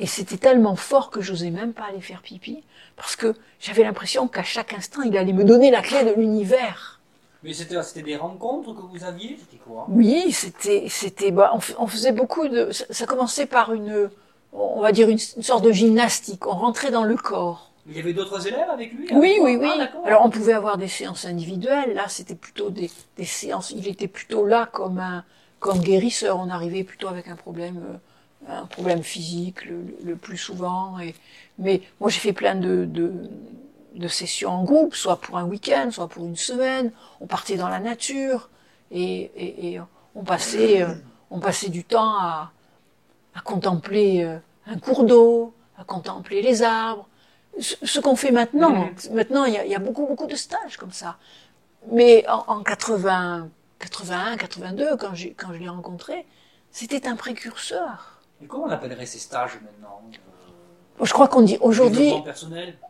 [0.00, 2.64] Et c'était tellement fort que j'osais même pas aller faire pipi,
[2.96, 7.01] parce que j'avais l'impression qu'à chaque instant, il allait me donner la clé de l'univers.
[7.42, 9.36] Mais c'était c'était des rencontres que vous aviez?
[9.38, 9.86] C'était quoi?
[9.88, 14.10] Oui, c'était, c'était, bah, on, faisait beaucoup de, ça, ça commençait par une,
[14.52, 16.46] on va dire une, une sorte de gymnastique.
[16.46, 17.72] On rentrait dans le corps.
[17.88, 19.08] Il y avait d'autres élèves avec lui?
[19.10, 19.70] Oui, avec oui, oui.
[19.74, 20.06] Ah, d'accord.
[20.06, 21.94] Alors on pouvait avoir des séances individuelles.
[21.94, 23.72] Là, c'était plutôt des, des séances.
[23.72, 25.24] Il était plutôt là comme un,
[25.58, 26.38] comme guérisseur.
[26.38, 27.82] On arrivait plutôt avec un problème,
[28.48, 31.00] euh, un problème physique le plus souvent.
[31.00, 31.16] Et,
[31.58, 33.12] mais moi, j'ai fait plein de, de,
[33.94, 36.92] de sessions en groupe, soit pour un week-end, soit pour une semaine.
[37.20, 38.48] On partait dans la nature
[38.90, 39.80] et, et, et
[40.14, 40.94] on passait, euh,
[41.30, 42.52] on passait du temps à,
[43.34, 47.08] à contempler euh, un cours d'eau, à contempler les arbres.
[47.60, 49.14] Ce, ce qu'on fait maintenant, Mhm.
[49.14, 51.16] maintenant il y a, il y a beaucoup beaucoup de stages comme ça.
[51.90, 56.26] Mais en, en 80, 81, 82, quand j'ai quand je l'ai rencontré,
[56.70, 58.20] c'était un précurseur.
[58.42, 60.00] Et comment on appellerait ces stages maintenant?
[61.02, 62.12] Je crois qu'on dit aujourd'hui,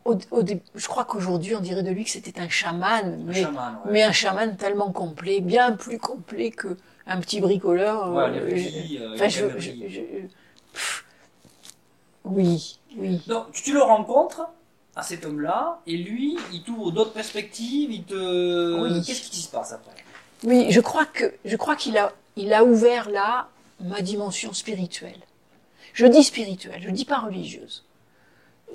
[0.05, 0.43] au, au
[0.75, 3.91] je crois qu'aujourd'hui on dirait de lui que c'était un chaman, Un mais, chaman, ouais.
[3.93, 8.13] mais un chaman tellement complet, bien plus complet que un petit bricoleur.
[8.13, 9.61] Ouais, euh, les je- régies, euh, enfin, les je, galeries.
[9.89, 10.27] je- je-
[10.73, 11.05] pff.
[12.25, 13.21] oui, oui.
[13.27, 14.47] Donc, tu, tu le rencontres
[14.95, 18.81] à cet homme-là, et lui, il t'ouvre d'autres perspectives, il te...
[18.83, 19.03] Oui.
[19.03, 19.95] Qu'est-ce qui se passe après?
[20.45, 23.49] Oui, je crois que je crois qu'il a il a ouvert là
[23.81, 25.21] ma dimension spirituelle.
[25.95, 27.85] Je dis spirituelle, je dis pas religieuse.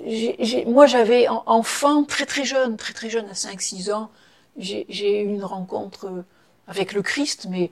[0.06, 4.10] J'ai- j'ai- moi, j'avais en- enfant très très jeune, très très jeune, à 5-6 ans,
[4.56, 6.24] j'ai eu une rencontre euh,
[6.68, 7.70] avec le Christ, mais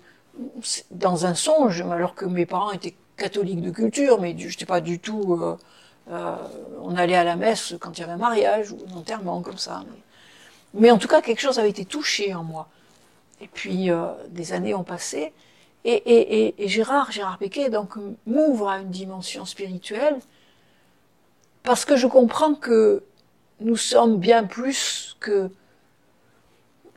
[0.91, 4.81] dans un songe, alors que mes parents étaient catholiques de culture, mais je n'étais pas
[4.81, 5.35] du tout.
[5.41, 5.57] euh,
[6.11, 6.37] euh,
[6.83, 9.59] on allait à la messe quand il y avait un mariage ou un enterrement comme
[9.59, 9.83] ça.
[10.75, 12.69] Mais, mais en tout cas, quelque chose avait été touché en moi.
[13.41, 15.33] Et puis euh, des années ont passé,
[15.85, 17.95] et, et, et, et Gérard, Gérard Péquet, donc
[18.27, 20.19] m'ouvre à une dimension spirituelle
[21.67, 23.03] parce que je comprends que
[23.61, 25.51] nous sommes bien plus que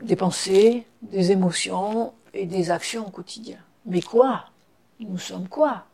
[0.01, 3.57] des pensées, des émotions et des actions au quotidien.
[3.85, 4.45] Mais quoi?
[4.99, 5.85] Nous sommes quoi?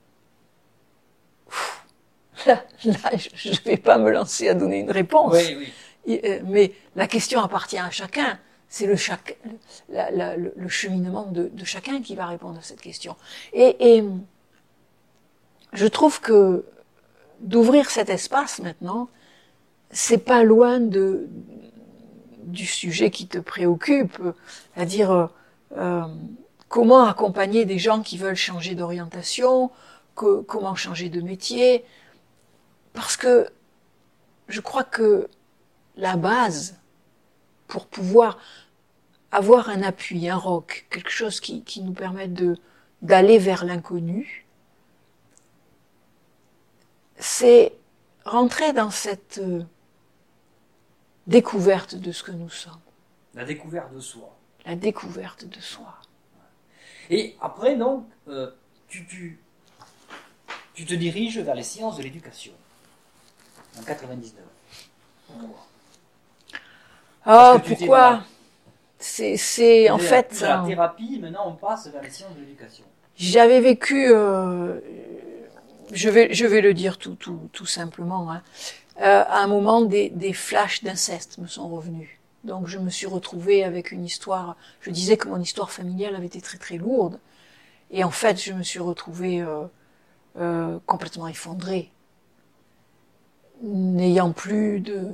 [2.45, 5.33] Là, là, je ne vais pas me lancer à donner une réponse.
[5.33, 5.71] Oui,
[6.05, 6.21] oui.
[6.25, 8.37] Euh, Mais la question appartient à chacun.
[8.67, 9.37] C'est le, chac-
[9.89, 13.15] la- la- le, le cheminement de, de chacun qui va répondre à cette question.
[13.53, 14.03] Et, et
[15.71, 16.65] je trouve que
[17.45, 19.09] d'ouvrir cet espace maintenant,
[19.91, 21.29] c'est pas loin de
[22.43, 24.21] du sujet qui te préoccupe,
[24.75, 25.29] c'est-à-dire
[25.77, 26.01] euh,
[26.69, 29.71] comment accompagner des gens qui veulent changer d'orientation,
[30.13, 31.83] comment changer de métier,
[32.93, 33.47] parce que
[34.47, 35.27] je crois que
[35.97, 36.77] la base
[37.67, 38.37] pour pouvoir
[39.31, 42.33] avoir un appui, un roc, quelque chose qui, nous permette
[43.01, 44.44] d'aller vers l'inconnu,
[47.17, 47.73] c'est
[48.25, 49.63] rentrer dans cette euh,
[51.27, 52.79] découverte de ce que nous sommes,
[53.33, 54.35] La découverte de soi.
[54.65, 55.95] la découverte de soi.
[57.09, 58.51] Et après, donc, euh,
[58.87, 59.39] tu, tu,
[60.73, 62.53] tu te diriges vers les sciences de l'éducation.
[63.79, 64.43] En 99.
[65.27, 65.67] Pourquoi?
[67.59, 68.23] T'es pourquoi?
[68.97, 72.85] C'est, en fait, de la thérapie, maintenant on passe vers les sciences de l'éducation.
[73.15, 74.79] j'avais vécu euh,
[75.91, 78.31] je vais, le dire tout simplement.
[78.31, 78.41] Hein.
[79.01, 82.09] Euh, à un moment, des, des flashs d'inceste me sont revenus.
[82.43, 84.55] Donc je me suis retrouvée avec une histoire.
[84.81, 87.19] Je disais que mon histoire familiale avait été très très lourde,
[87.91, 89.63] et en fait, je me suis retrouvée euh,
[90.39, 91.91] euh, complètement effondrée,
[93.61, 95.09] n'ayant plus de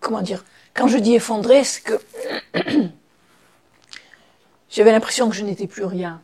[0.00, 0.44] comment dire.
[0.74, 2.00] Quand je dis effondrée, c'est que
[4.68, 6.22] j'avais l'impression que je n'étais plus rien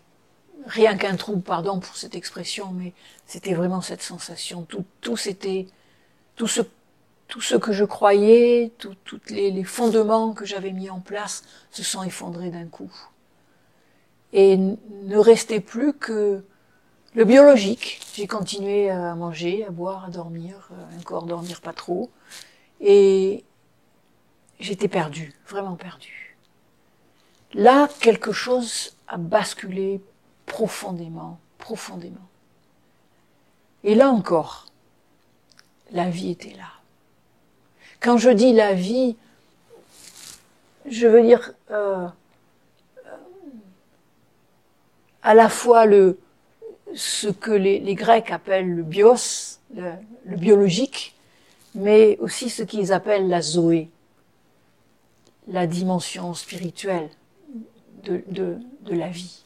[0.70, 2.92] rien qu'un trou, pardon pour cette expression, mais
[3.26, 4.62] c'était vraiment cette sensation.
[4.62, 5.66] Tout, tout c'était,
[6.36, 6.62] tout ce,
[7.26, 8.96] tout ce que je croyais, tous
[9.28, 12.92] les, les, fondements que j'avais mis en place se sont effondrés d'un coup.
[14.32, 16.44] Et ne restait plus que
[17.14, 18.00] le biologique.
[18.14, 22.10] J'ai continué à manger, à boire, à dormir, euh, encore dormir pas trop.
[22.80, 23.44] Et
[24.60, 26.36] j'étais perdue, vraiment perdue.
[27.54, 30.00] Là, quelque chose a basculé
[30.50, 32.28] profondément, profondément.
[33.84, 34.66] Et là encore,
[35.92, 36.72] la vie était là.
[38.00, 39.16] Quand je dis la vie,
[40.86, 42.08] je veux dire euh,
[45.22, 46.18] à la fois le
[46.96, 49.92] ce que les, Grecs appellent le bios, le,
[50.36, 51.14] biologique,
[51.76, 53.88] mais aussi ce qu'ils appellent la zoé,
[55.46, 57.08] la dimension spirituelle
[58.02, 59.44] de la vie.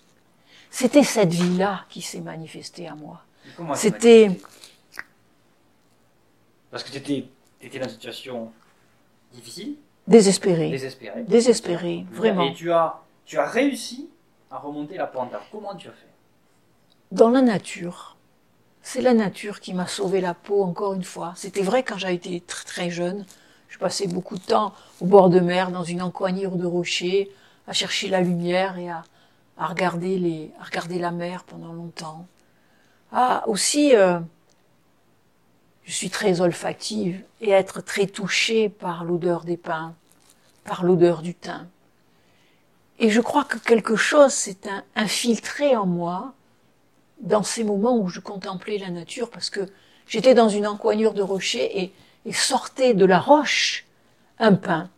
[0.74, 3.22] C'était cette vie-là qui s'est manifestée à moi.
[3.76, 4.28] C'était.
[6.68, 8.50] Parce que tu étais, dans une situation
[9.32, 9.76] difficile
[10.08, 10.70] Désespérée.
[10.70, 11.22] Désespérée.
[11.22, 12.50] Désespérée, vraiment.
[12.50, 14.10] Et tu as, tu as réussi
[14.50, 15.32] à remonter la pente.
[15.32, 16.08] Alors, comment tu as fait?
[17.12, 18.16] Dans la nature.
[18.82, 21.34] C'est la nature qui m'a sauvé la peau, encore une fois.
[21.36, 23.24] C'était vrai quand j'ai été très, très jeune.
[23.68, 27.30] Je passais beaucoup de temps au bord de mer, dans une encoignure de rochers,
[27.68, 29.04] à chercher la lumière et à,
[29.56, 32.26] à regarder les, à regarder la mer pendant longtemps.
[33.12, 34.18] Ah, aussi, euh,
[35.84, 39.94] je suis très olfactive et être très touchée par l'odeur des pins,
[40.64, 41.68] par l'odeur du thym.
[42.98, 46.34] Et je crois que quelque chose s'est infiltré en moi
[47.20, 49.68] dans ces moments où je contemplais la nature parce que
[50.06, 51.92] j'étais dans une encoignure de rocher et,
[52.32, 53.84] sortait de la roche
[54.38, 54.88] un pin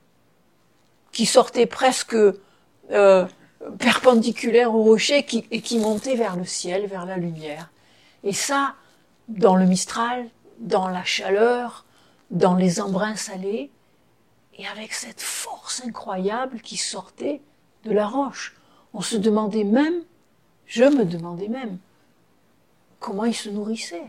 [1.11, 2.17] qui sortait presque
[2.93, 3.27] euh,
[3.79, 7.71] perpendiculaire au rocher et qui montait vers le ciel, vers la lumière.
[8.25, 8.75] Et ça,
[9.29, 11.85] dans le Mistral, dans la chaleur,
[12.31, 13.71] dans les embruns salés,
[14.59, 17.41] et avec cette force incroyable qui sortait
[17.85, 18.57] de la roche.
[18.95, 20.03] On se demandait même,
[20.67, 21.79] je me demandais même,
[22.99, 24.07] comment il se nourrissait.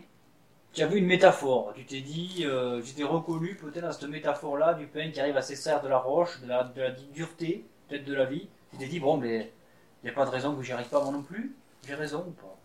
[0.74, 4.76] Tu as vu une métaphore, tu t'es dit, euh, j'étais reconnu peut-être dans cette métaphore-là
[4.76, 8.06] du pain qui arrive à s'extraire de la roche, de la, de la dureté, peut-être
[8.06, 9.52] de la vie, tu t'es dit, bon, mais
[10.02, 11.56] il n'y a pas de raison que j'y arrive pas moi non plus
[11.88, 12.58] J'ai raison ou pas?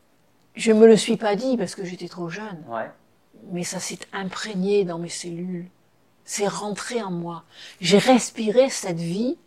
[0.55, 2.63] Je me le suis pas dit parce que j'étais trop jeune.
[2.69, 2.91] Ouais.
[3.51, 5.69] Mais ça s'est imprégné dans mes cellules.
[6.25, 7.45] C'est rentré en moi.
[7.81, 9.39] J'ai respiré cette vie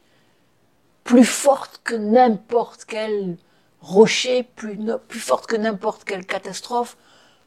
[1.04, 3.38] plus forte que n'importe quel
[3.80, 6.98] rocher, plus, plus forte que n'importe quelle catastrophe,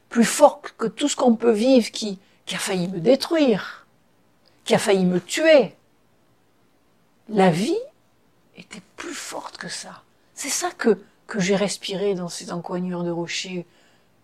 [0.07, 3.85] plus forte que tout ce qu'on peut vivre qui, qui a failli me détruire,
[4.63, 5.75] qui a failli me tuer.
[7.27, 7.77] La vie
[8.59, 10.03] était plus forte que ça.
[10.35, 10.97] C'est ça que,
[11.37, 13.67] j'ai respiré dans ces encoignures de rochers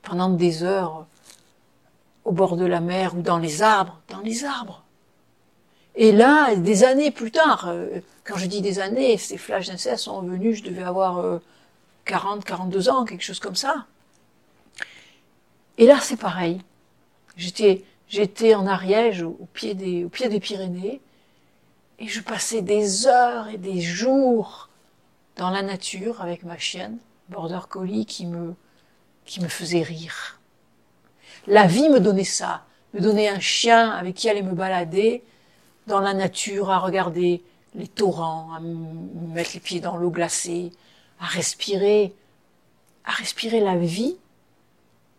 [0.02, 1.06] pendant des heures
[2.24, 4.84] au bord de la mer ou dans les arbres, dans les arbres.
[5.95, 10.06] Et là, des années plus tard, euh, quand je dis des années, ces flashs d'inceste
[10.06, 11.39] sont venus, je devais avoir
[12.06, 13.86] 40, euh, 42 ans, quelque chose comme ça.
[15.78, 16.62] Et là, c'est pareil.
[17.38, 21.02] J'étais, j'étais en Ariège, au pied des Pyrénées,
[21.99, 24.69] et je passais des heures et des jours
[25.36, 26.97] dans la nature avec ma chienne,
[27.29, 28.55] Border Collie, qui me,
[29.25, 30.39] qui me faisait rire.
[31.47, 35.23] La vie me donnait ça, me donnait un chien avec qui aller me balader
[35.88, 37.43] dans la nature, à regarder
[37.75, 40.71] les torrents, à me mettre les pieds dans l'eau glacée,
[41.19, 42.13] à respirer,
[43.03, 44.17] à respirer la vie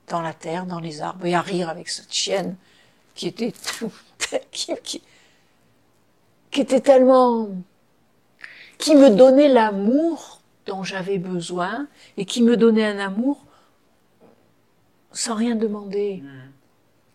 [0.09, 2.57] dans la terre, dans les arbres, et à rire avec cette chienne
[3.15, 3.53] qui était
[4.51, 5.03] qui, qui,
[6.57, 7.51] qui était tellement,
[8.79, 13.45] qui me donnait l'amour dont j'avais besoin et qui me donnait un amour
[15.13, 16.29] sans rien demander, mmh.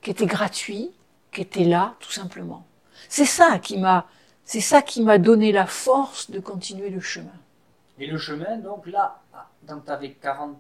[0.04, 0.92] qui était gratuit,
[1.32, 2.68] qui était là, tout simplement.
[3.10, 4.06] C'est ça qui m'a,
[4.46, 7.40] c'est ça qui m'a donné la force de continuer le chemin.
[7.98, 9.24] Et le chemin, donc là,
[9.64, 10.56] donc tu avais 40,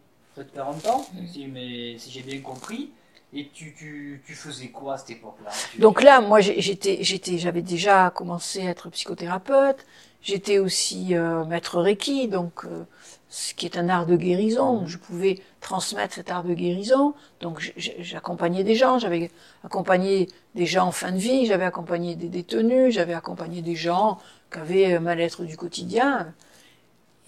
[0.55, 1.27] 40 ans, mmh.
[1.27, 2.89] si, mais, si j'ai bien compris,
[3.33, 5.51] et tu, tu, tu, faisais quoi à cette époque-là?
[5.79, 9.85] Donc là, moi, j'étais, j'étais, j'avais déjà commencé à être psychothérapeute.
[10.21, 12.83] j'étais aussi euh, maître Reiki, donc euh,
[13.29, 14.85] ce qui est un art de guérison.
[14.85, 17.13] Je pouvais transmettre cet art de guérison.
[17.39, 19.31] Donc j'accompagnais des gens, j'avais
[19.63, 24.19] accompagné des gens en fin de vie, j'avais accompagné des détenus, j'avais accompagné des gens
[24.51, 26.33] qui avaient un mal-être du quotidien.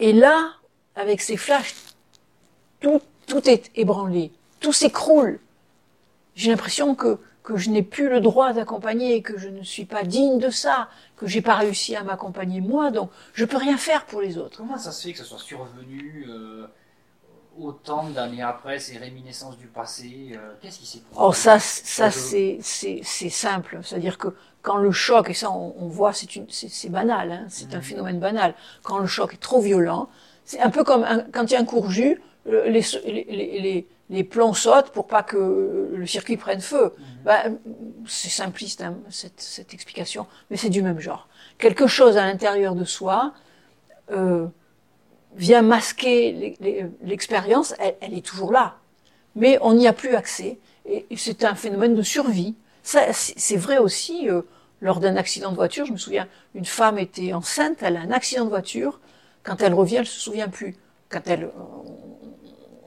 [0.00, 0.50] Et là,
[0.96, 1.74] avec ces flashs,
[2.80, 5.40] tout, tout est ébranlé, tout s'écroule.
[6.34, 10.02] J'ai l'impression que, que je n'ai plus le droit d'accompagner, que je ne suis pas
[10.04, 14.06] digne de ça, que j'ai pas réussi à m'accompagner moi, donc je peux rien faire
[14.06, 14.56] pour les autres.
[14.58, 16.66] Comment ça se fait que ça soit survenu euh,
[17.58, 21.24] autant d'années après, ces réminiscences du passé euh, Qu'est-ce qui s'est produit?
[21.24, 23.78] Oh, ça, ça c'est, c'est, c'est simple.
[23.82, 24.28] C'est-à-dire que
[24.62, 27.74] quand le choc, et ça on, on voit, c'est, une, c'est, c'est banal, hein, c'est
[27.74, 27.82] un Mhm.
[27.84, 28.54] phénomène banal.
[28.82, 30.08] Quand le choc est trop violent,
[30.44, 33.60] c'est un peu comme un- quand il y a un courju, le- les, les, les,
[33.60, 36.94] les, les plombs sautent pour pas que le circuit prenne feu.
[36.96, 37.04] Mhm.
[37.24, 37.58] Ben,
[38.06, 41.28] c'est simpliste hein, cette, cette explication, mais c'est du même genre.
[41.58, 43.34] Quelque chose à l'intérieur de soi
[44.10, 44.46] euh,
[45.36, 46.56] vient masquer
[47.02, 48.76] l'expérience, elle, elle est toujours là,
[49.34, 50.58] mais on n'y a plus accès.
[50.86, 52.54] Et, et c'est un phénomène de survie.
[52.82, 54.42] Ça, c'est c'est vrai aussi euh,
[54.80, 55.86] lors d'un accident de voiture.
[55.86, 59.00] Je me souviens, une femme était enceinte, elle a un accident de voiture.
[59.42, 60.76] Quand elle revient, elle se souvient plus.
[61.08, 61.50] Quand elle,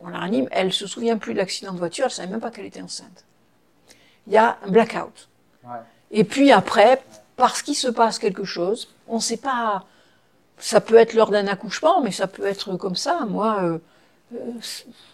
[0.08, 2.06] on la ranime, elle se souvient plus de l'accident de voiture.
[2.06, 3.26] Elle savait même pas qu'elle était enceinte.
[4.26, 5.28] Il y a un blackout.
[5.64, 5.70] Ouais.
[6.12, 7.04] Et puis après,
[7.36, 9.86] parce qu'il se passe quelque chose, on ne sait pas.
[10.58, 13.26] Ça peut être lors d'un accouchement, mais ça peut être comme ça.
[13.28, 13.78] Moi, euh,
[14.36, 14.38] euh,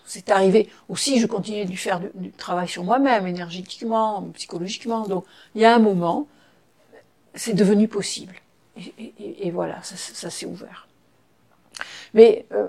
[0.05, 0.69] c'est arrivé.
[0.89, 5.07] Aussi, je continuais de lui faire du, du travail sur moi-même, énergétiquement, psychologiquement.
[5.07, 5.25] Donc,
[5.55, 6.27] il y a un moment,
[7.35, 8.35] c'est devenu possible.
[8.77, 10.87] Et, et- et voilà, ça, ça s'est ouvert.
[12.13, 12.67] Mais euh,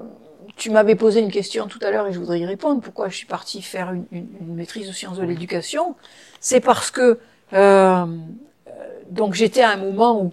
[0.57, 2.81] tu m'avais posé une question tout à l'heure et je voudrais y répondre.
[2.81, 5.95] Pourquoi je suis partie faire une, une- une maîtrise de sciences de l'éducation?
[6.41, 7.19] C'est parce que
[7.53, 8.07] euh, euh,
[9.11, 10.33] donc j'étais à un moment où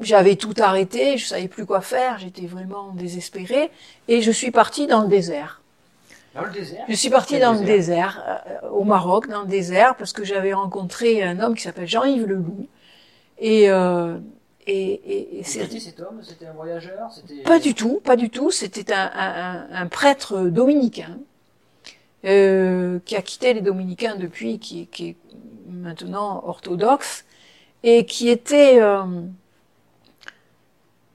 [0.00, 3.70] j'avais tout arrêté, je savais plus quoi faire, j'étais vraiment désespérée
[4.08, 5.62] et je suis partie dans le désert.
[6.34, 6.84] Dans le désert?
[6.88, 7.76] Je suis partie dans le désert?
[7.76, 11.88] désert, euh, au Maroc, dans le désert, parce que j'avais rencontré un homme qui s'appelle
[11.88, 12.66] Jean-Yves Leloup.
[13.38, 14.18] Et, euh,
[14.66, 16.20] et, et, et c'est C'était cet homme?
[16.22, 17.10] C'était un voyageur?
[17.44, 18.50] Pas du tout, pas du tout.
[18.50, 21.18] C'était un, un, un- prêtre dominicain
[22.24, 25.16] euh, qui a quitté les dominicains depuis, qui, qui est
[25.68, 27.24] maintenant orthodoxe
[27.82, 29.04] et qui était, euh,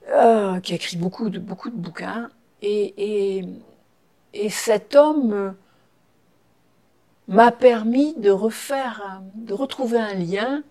[0.08, 2.30] euh, qui a écrit beaucoup de beaucoup de bouquins.
[2.62, 2.94] Et,
[3.38, 3.44] et,
[4.34, 5.50] et cet homme euh,
[7.28, 10.62] m'a permis de refaire, de retrouver un lien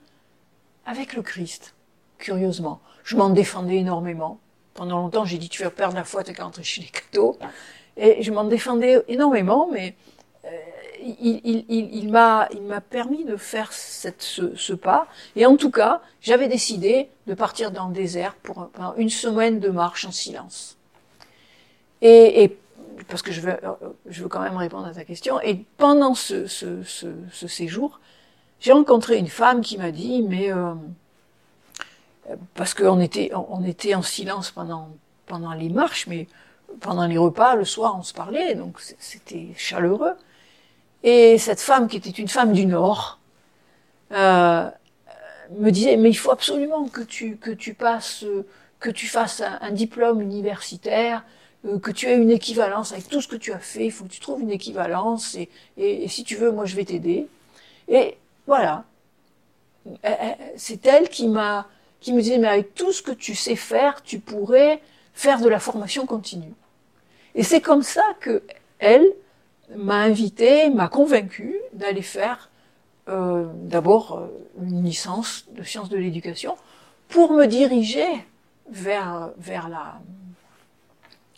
[0.85, 1.75] avec le Christ.
[2.21, 4.39] Curieusement, je m'en défendais énormément.
[4.75, 7.35] Pendant longtemps, j'ai dit tu vas perdre la foi, t'es qu'à rentrer chez les cathos.
[7.97, 9.95] Et je m'en défendais énormément, mais
[10.45, 10.49] euh,
[11.01, 12.47] il, m'a
[12.91, 15.07] permis de faire ce, pas.
[15.35, 19.69] Et en tout cas, j'avais décidé de partir dans le désert pour, une semaine de
[19.69, 20.77] marche en silence.
[22.03, 22.55] Et,
[23.07, 25.41] parce que je veux, quand même répondre à ta question.
[25.41, 26.45] Et pendant ce
[27.47, 27.99] séjour,
[28.59, 30.75] j'ai rencontré une femme qui m'a dit, mais euh,
[32.55, 34.89] parce qu'on était, on était en silence pendant,
[35.25, 36.27] pendant les marches, mais
[36.79, 40.13] pendant les repas, le soir, on se parlait, donc c'était chaleureux.
[41.03, 43.19] Et cette femme, qui était une femme du Nord,
[44.11, 44.69] euh,
[45.57, 48.25] me disait, mais il faut absolument que tu, que tu passes,
[48.79, 51.23] que tu fasses un, diplôme universitaire,
[51.65, 54.05] euh, que tu aies une équivalence avec tout ce que tu as fait, il faut
[54.05, 57.27] que tu trouves une équivalence, et, et, si tu veux, moi je vais t'aider.
[57.87, 58.85] Et voilà.
[60.55, 61.67] C'est elle qui m'a,
[62.01, 64.81] qui me disait, mais avec tout ce que tu sais faire, tu pourrais
[65.13, 66.53] faire de la formation continue.
[67.35, 68.43] Et c'est comme ça que
[68.79, 69.05] elle
[69.75, 72.49] m'a invité, m'a convaincu d'aller faire
[73.07, 74.27] euh, d'abord euh,
[74.61, 76.57] une licence de sciences de l'éducation
[77.07, 78.05] pour me diriger
[78.69, 79.99] vers vers la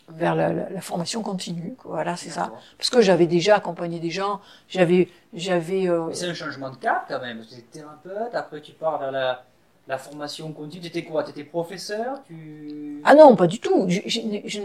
[0.09, 1.75] vers la, la- la formation continue.
[1.85, 2.51] Voilà, c'est ça.
[2.77, 7.05] Parce que j'avais déjà accompagné des gens, j'avais j'avais euh, c'est un changement de cap
[7.07, 7.43] quand même.
[7.45, 9.45] Tu es thérapeute, après tu pars vers la,
[9.87, 10.81] la formation continue.
[10.81, 11.23] Tu étais quoi?
[11.23, 12.23] Tu étais professeur?
[12.27, 13.01] Tu...
[13.03, 13.85] Ah non, pas du tout.
[13.87, 14.59] Je, je je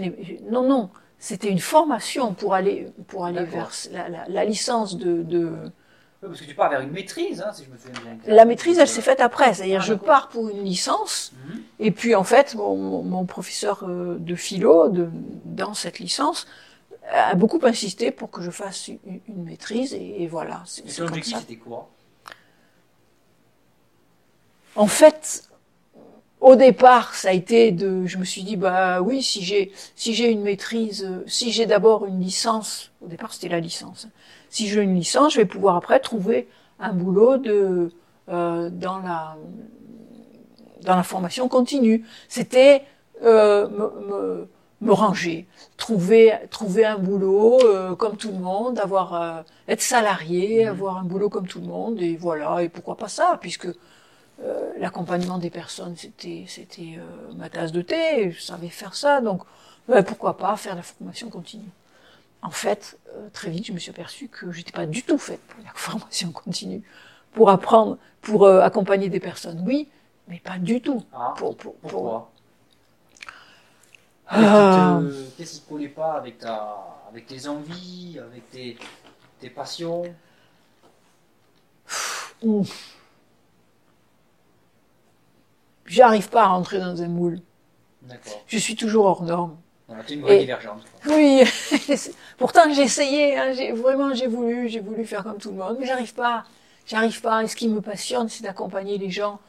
[0.50, 0.90] non, non.
[1.18, 5.52] C'était une formation pour aller, pour aller vers la, la- la licence de, de...
[6.22, 8.34] Oui, parce que tu pars vers une maîtrise, hein, si je me souviens bien.
[8.36, 9.54] La maîtrise, elle s'est faite après.
[9.54, 11.60] C'est-à-dire, Ah, je pars pour une licence, Mhm.
[11.80, 15.08] et puis en fait, mon, mon- mon professeur euh, de philo, de,
[15.44, 16.46] dans cette licence,
[17.12, 18.98] a beaucoup insisté pour que je fasse une,
[19.28, 20.62] une maîtrise, et, et voilà.
[20.66, 21.40] C'est Et c'est ton comme objectif, ça.
[21.40, 21.88] c'était quoi?
[24.78, 25.50] En fait,
[26.40, 30.14] au départ, ça a été de, je me suis dit, bah oui, si j'ai, si
[30.14, 34.08] j'ai une maîtrise, euh, si j'ai d'abord une licence, au départ c'était la licence,
[34.50, 36.48] si j'ai une licence, je vais pouvoir après trouver
[36.80, 37.92] un boulot de,
[38.30, 39.36] euh, dans la,
[40.82, 42.04] dans la formation continue.
[42.28, 42.84] C'était
[43.24, 44.48] euh, me, me,
[44.80, 50.64] me ranger, trouver trouver un boulot euh, comme tout le monde, avoir euh, être salarié,
[50.64, 50.70] Mhm.
[50.70, 53.68] avoir un boulot comme tout le monde et voilà et pourquoi pas ça puisque
[54.42, 59.20] euh, l'accompagnement des personnes c'était c'était euh, ma tasse de thé, je savais faire ça
[59.20, 59.42] donc
[59.88, 61.68] ben, pourquoi pas faire la formation continue.
[62.42, 65.40] En fait, euh, très vite, je me suis aperçue que j'étais pas du tout faite
[65.48, 66.82] pour la formation continue,
[67.32, 69.88] pour apprendre, pour accompagner des personnes, oui,
[70.28, 71.02] mais pas du tout.
[71.12, 72.30] Ah, Pour, pour, pour- pourquoi?
[74.28, 74.36] Ah.
[74.36, 76.76] Qu'est-ce qui te- Qu'est-ce qui ne collait pas avec, ta,
[77.08, 78.76] avec tes envies, avec tes,
[79.40, 80.04] tes passions?
[82.42, 82.97] Ouf.
[85.88, 87.40] J'arrive pas à rentrer dans un moule.
[88.02, 88.42] D'accord.
[88.46, 89.56] Je suis toujours hors norme.
[89.90, 90.82] Es une vraie Et- divergente.
[91.02, 91.14] quoi.
[91.16, 91.42] Oui,
[92.38, 95.78] pourtant j'ai essayé, hein, j'ai, vraiment j'ai voulu, j'ai voulu faire comme tout le monde,
[95.80, 96.44] mais j'arrive pas,
[96.86, 97.42] j'arrive pas.
[97.42, 99.40] Et ce qui me passionne, c'est d'accompagner les gens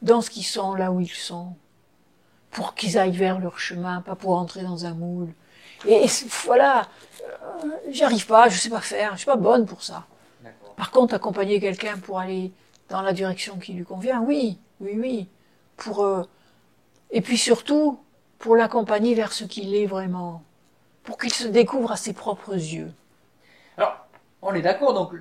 [0.00, 1.54] dans ce qu'ils sont, là où ils sont,
[2.52, 5.28] pour qu'ils aillent vers leur chemin, pas pour entrer dans un moule.
[5.88, 6.86] Et, c'est- voilà,
[7.64, 10.04] euh, j'arrive pas, je sais pas faire, je suis pas bonne pour ça.
[10.44, 10.74] D'accord.
[10.76, 12.52] Par contre, accompagner quelqu'un pour aller
[12.88, 15.28] dans la direction qui lui convient, oui, oui, oui.
[15.80, 16.22] Pour euh,
[17.10, 17.98] et puis surtout
[18.38, 20.42] pour l'accompagner vers ce qu'il est vraiment,
[21.02, 22.92] pour qu'il se découvre à ses propres yeux.
[23.76, 24.06] Alors,
[24.42, 25.12] on est d'accord, donc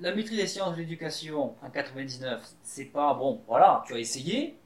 [0.00, 4.56] la maîtrise des sciences de l'éducation en 99, c'est pas bon, voilà, tu as essayé,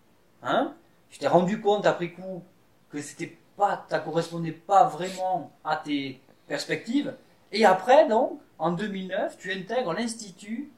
[0.42, 0.74] hein,
[1.10, 2.42] tu t'es rendu compte après coup
[2.90, 7.14] que c'était pas, ça correspondait pas vraiment à tes perspectives,
[7.52, 10.70] et après donc, en 2009, tu intègres l'Institut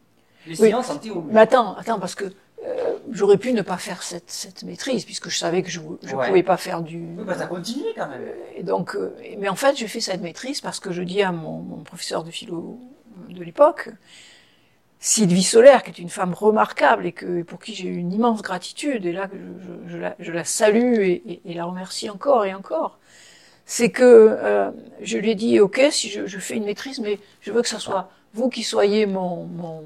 [0.47, 0.69] des Oui.
[0.69, 1.29] sciences en théologie.
[1.31, 2.25] Mais attends, attends, parce que
[2.65, 6.15] euh, j'aurais pu ne pas faire cette, cette maîtrise puisque je savais que je ne
[6.15, 6.27] Ouais.
[6.29, 6.99] pouvais pas faire du.
[7.19, 8.23] Oui, bah, ça continué quand même.
[8.57, 11.33] Et donc, euh, mais en fait, j'ai fait cette maîtrise parce que je dis à
[11.33, 12.79] mon, mon professeur de philo
[13.31, 13.91] de l'époque,
[15.01, 19.05] Sylvie Solaire, qui est une femme remarquable et que pour qui j'ai une immense gratitude,
[19.05, 22.45] et là je, je- je la, je la salue et, et- et la remercie encore
[22.47, 22.99] et encore,
[23.67, 24.71] c'est que euh,
[25.03, 27.69] je lui ai dit, ok, si je, je fais une maîtrise, mais je veux que
[27.69, 29.85] ce soit vous qui soyez mon, mon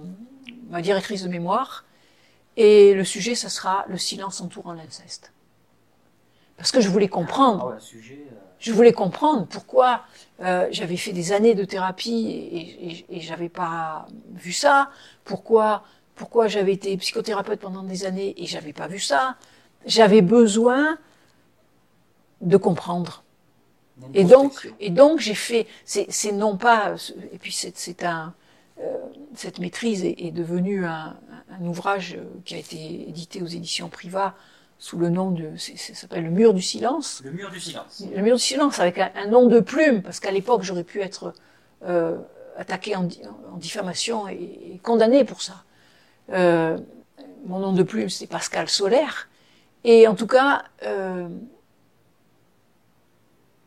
[0.71, 1.85] ma directrice de mémoire,
[2.59, 5.33] et le sujet, ça sera le silence entourant l'inceste.
[6.57, 7.77] Parce que je voulais comprendre.
[7.79, 10.03] Ah euh, Je voulais comprendre pourquoi
[10.41, 14.91] euh, j'avais fait des années de thérapie et, et, et j'avais pas vu ça.
[15.25, 15.85] Pourquoi,
[16.17, 19.37] pourquoi j'avais été psychothérapeute pendant des années et j'avais pas vu ça.
[19.87, 20.99] J'avais besoin
[22.41, 23.23] de comprendre.
[24.15, 25.67] Et donc, et donc j'ai fait.
[25.85, 26.97] C'est non pas.
[27.33, 28.35] Et puis c'est c'est un.
[28.81, 28.97] euh,
[29.35, 31.17] cette maîtrise est, est devenue un,
[31.51, 34.34] un ouvrage euh, qui a été édité aux éditions Privat
[34.78, 35.57] sous le nom de.
[35.57, 37.20] Ça s'appelle Le Mur du silence.
[37.24, 38.05] Le mur du silence.
[38.14, 41.01] Le mur du silence avec un, un nom de plume, parce qu'à l'époque j'aurais pu
[41.01, 41.32] être
[41.84, 42.18] euh,
[42.57, 43.20] attaqué en, di-
[43.53, 44.34] en diffamation et,
[44.74, 45.64] et condamné pour ça.
[46.30, 46.78] Euh,
[47.46, 49.28] mon nom de plume c'est Pascal Solaire.
[49.84, 51.28] Et en tout cas, euh,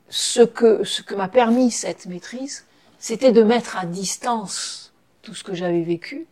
[0.09, 2.65] ce que, ce que m'a permis cette maîtrise,
[2.99, 6.27] c'était de mettre à distance tout ce que j'avais vécu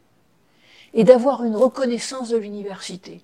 [0.93, 3.21] et d'avoir une reconnaissance de l'université.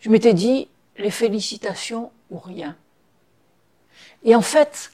[0.00, 2.76] Je m'étais dit, les félicitations ou rien.
[4.22, 4.92] Et en fait,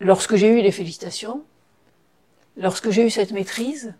[0.00, 1.44] lorsque j'ai eu les félicitations,
[2.56, 3.94] lorsque j'ai eu cette maîtrise,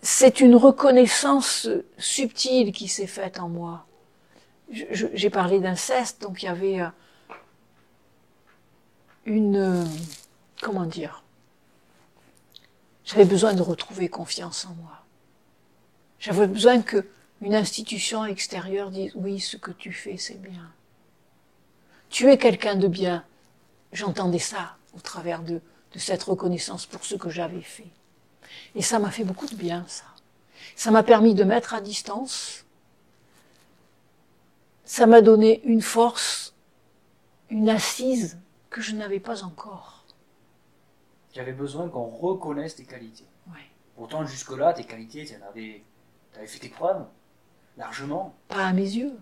[0.00, 3.86] c'est une reconnaissance subtile qui s'est faite en moi.
[4.70, 6.88] J'ai parlé d'inceste, donc il y avait euh,
[9.26, 9.56] une...
[9.56, 9.84] euh,
[10.62, 11.22] Comment dire
[13.04, 15.04] J'avais besoin de retrouver confiance en moi.
[16.18, 17.06] J'avais besoin que
[17.40, 20.70] une institution extérieure dise oui, ce que tu fais, c'est bien.
[22.10, 23.24] Tu es quelqu'un de bien.
[23.92, 25.60] J'entendais ça au travers de,
[25.92, 27.90] de cette reconnaissance pour ce que j'avais fait.
[28.74, 30.04] Et ça m'a fait beaucoup de bien, ça.
[30.76, 32.64] Ça m'a permis de mettre à distance.
[34.84, 36.54] Ça m'a donné une force,
[37.50, 38.38] une assise
[38.70, 40.01] que je n'avais pas encore.
[41.32, 43.24] Tu avais besoin qu'on reconnaisse tes qualités.
[43.48, 43.60] Ouais.
[43.96, 45.82] Pourtant, jusque-là, tes qualités, tu avais,
[46.36, 47.04] avais fait tes preuves,
[47.78, 49.14] largement, Pas à mes yeux.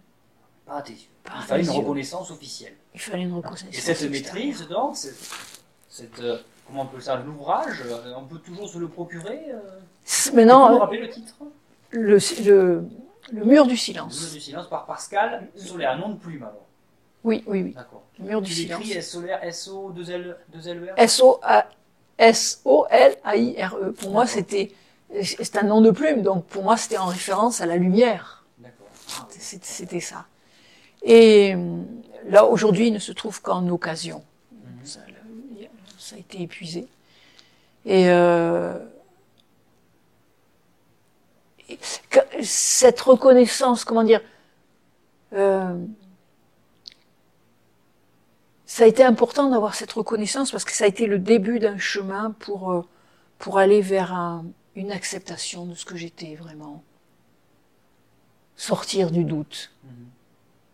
[0.66, 1.08] pas à tes yeux.
[1.22, 1.78] Pas Il fallait une yeux.
[1.78, 2.74] reconnaissance officielle.
[2.94, 3.68] Il fallait une reconnaissance.
[3.72, 8.68] Et cette maîtrise, donc, cette, euh, comment on peut ça, l'ouvrage, euh, on peut toujours
[8.68, 9.78] se le procurer euh,
[10.34, 11.34] Maintenant, nous euh, rappeler le titre
[11.92, 12.84] le, le,
[13.32, 14.20] le mur du Le silence.
[14.20, 16.66] mur du silence par Pascal Solaire, nom de plume alors.
[17.22, 17.72] Oui, oui, oui.
[17.74, 18.02] D'accord.
[18.18, 18.80] Le mur du silence.
[18.80, 19.16] l'écris S
[22.20, 23.92] solaire S-O 2 L 2 L R S-O-A- S-O-L-A-I-R-E.
[23.92, 24.72] Pour moi, c'était,
[25.22, 28.44] c'est un nom de plume, donc pour moi, c'était en référence à la lumière.
[29.28, 30.26] C'était ça.
[31.02, 31.82] Et euh,
[32.28, 34.22] là, aujourd'hui, il ne se trouve qu'en occasion.
[34.52, 34.84] Mhm.
[34.84, 36.86] Ça, a été épuisé.
[37.86, 38.78] Et, euh,
[41.68, 41.78] et
[42.42, 44.20] cette reconnaissance, comment dire,
[45.32, 45.74] euh,
[48.70, 51.76] ça a été important d'avoir cette reconnaissance parce que ça a été le début d'un
[51.76, 52.82] chemin pour, euh,
[53.36, 54.44] pour aller vers un,
[54.76, 56.84] une acceptation de ce que j'étais vraiment.
[58.54, 59.72] Sortir du doute.
[59.82, 59.90] Mhm.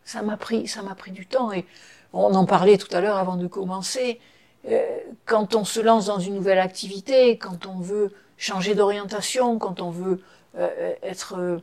[0.04, 1.64] Ça m'a pris, ça m'a pris du temps et
[2.12, 4.20] on en parlait tout à l'heure avant de commencer.
[4.68, 9.80] Euh, quand on se lance dans une nouvelle activité, quand on veut changer d'orientation, quand
[9.80, 10.20] on veut
[10.58, 11.62] euh, être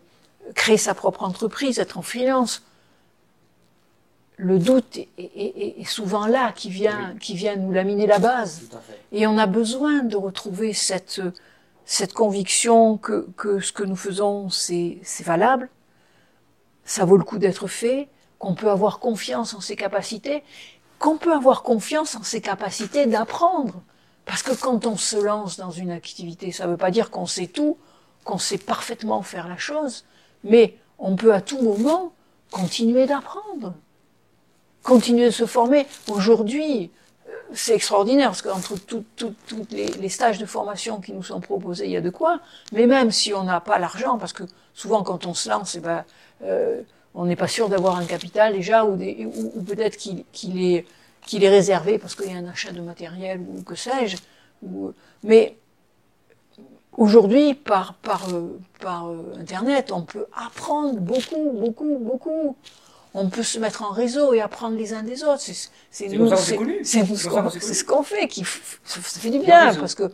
[0.55, 2.63] créer sa propre entreprise, être en freelance,
[4.37, 8.61] le doute est, est- est souvent là, qui vient, qui vient nous laminer la base.
[9.11, 11.21] Et on a besoin de retrouver cette,
[11.85, 15.69] cette conviction que, que ce que nous faisons, c'est valable,
[16.85, 18.09] ça vaut le coup d'être fait,
[18.39, 20.43] qu'on peut avoir confiance en ses capacités,
[20.99, 23.81] qu'on peut avoir confiance en ses capacités d'apprendre.
[24.25, 27.25] Parce que quand on se lance dans une activité, ça ne veut pas dire qu'on
[27.25, 27.77] sait tout,
[28.23, 30.05] qu'on sait parfaitement faire la chose,
[30.43, 32.13] mais on peut à tout moment
[32.51, 33.73] continuer d'apprendre,
[34.83, 35.87] continuer de se former.
[36.11, 36.91] Aujourd'hui,
[37.27, 39.03] euh, c'est extraordinaire parce qu'entre tous
[39.71, 42.39] les, les stages de formation qui nous sont proposés, il y a de quoi.
[42.71, 45.79] Mais même si on n'a pas l'argent, parce que souvent quand on se lance, eh
[45.79, 46.03] ben,
[46.43, 46.81] euh,
[47.15, 50.85] on n'est pas sûr d'avoir un capital déjà, ou, ou, peut-être qu'il qu'il est,
[51.25, 54.17] qu'il est réservé parce qu'il y a un achat de matériel ou que sais-je.
[55.23, 55.57] Mais
[56.97, 62.55] aujourd'hui, par, par, euh, par euh, Internet, on peut apprendre beaucoup, beaucoup, beaucoup.
[63.15, 65.41] On peut se mettre en réseau et apprendre les uns des autres.
[65.91, 68.43] C'est nous, c'est ce qu'on ce fait qui
[68.83, 70.11] ça fait du bien parce que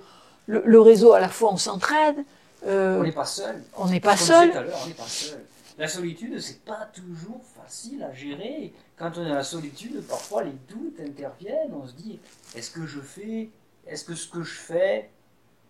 [0.47, 2.18] le, le réseau à la fois on s'entraide,
[2.66, 3.56] euh, On n'est pas seul.
[3.56, 4.18] n'est pas on n'est pas
[5.08, 5.39] seul.
[5.78, 8.74] La solitude, c'est pas toujours facile à gérer.
[8.97, 11.74] Quand on est dans la solitude, parfois les doutes interviennent.
[11.74, 12.20] On se dit
[12.54, 13.50] est-ce que je fais,
[13.88, 15.10] est-ce que ce que je fais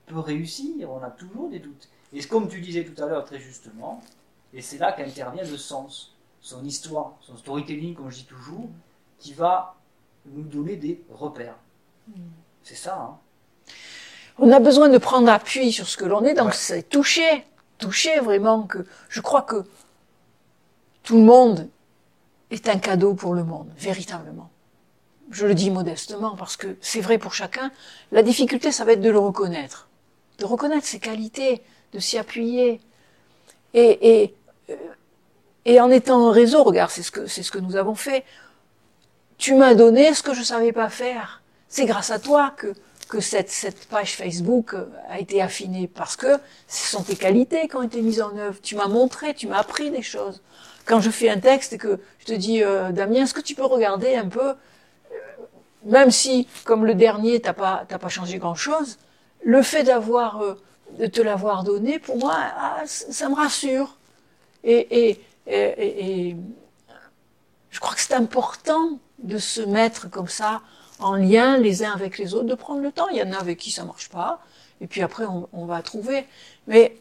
[0.07, 0.89] peut réussir?
[0.89, 1.89] On a toujours des doutes.
[2.11, 4.01] Et comme tu disais tout à l'heure très justement,
[4.51, 6.15] et c'est là qu'intervient le sens,
[6.49, 8.69] son histoire, son storytelling, comme je dis toujours,
[9.19, 9.75] qui va
[10.25, 11.55] nous donner des repères.
[12.63, 13.17] C'est ça, hein
[14.39, 16.53] On a besoin de prendre appui sur ce que l'on est, donc Ouais.
[16.55, 17.45] c'est toucher,
[17.77, 18.79] toucher vraiment que
[19.09, 19.63] je crois que
[21.03, 21.69] tout le monde
[22.49, 24.49] est un cadeau pour le monde, véritablement.
[25.29, 27.71] Je le dis modestement parce que c'est vrai pour chacun.
[28.11, 29.87] La difficulté, ça va être de le reconnaître,
[30.39, 31.61] de reconnaître ses qualités,
[31.93, 32.81] de s'y appuyer.
[33.75, 34.35] Et, et,
[35.65, 38.23] et en étant en réseau, regarde, c'est ce que c'est ce que nous avons fait.
[39.37, 41.41] Tu m'as donné ce que je savais pas faire.
[41.67, 42.73] C'est grâce à toi que
[43.09, 46.37] que cette, cette page Facebook euh, a été affinée parce que
[46.67, 48.61] ce sont tes qualités qui ont été mises en œuvre.
[48.61, 50.41] Tu m'as montré, tu m'as appris des choses.
[50.85, 53.55] Quand je fais un texte et que je te dis, euh, Damien, est-ce que tu
[53.55, 54.55] peux regarder un peu, euh,
[55.85, 58.97] même si, comme le dernier, t'as pas, t'as pas changé grand-chose,
[59.43, 60.55] le fait d'avoir, euh,
[60.99, 63.97] de te l'avoir donné, pour moi, ah, ça me rassure.
[64.63, 66.35] Et, et, et,
[67.69, 70.61] je crois que c'est important de se mettre comme ça
[70.99, 73.07] en lien les uns avec les autres, de prendre le temps.
[73.09, 74.43] Il y en a avec qui ça marche pas,
[74.81, 76.25] et puis après on va trouver.
[76.67, 76.97] Mais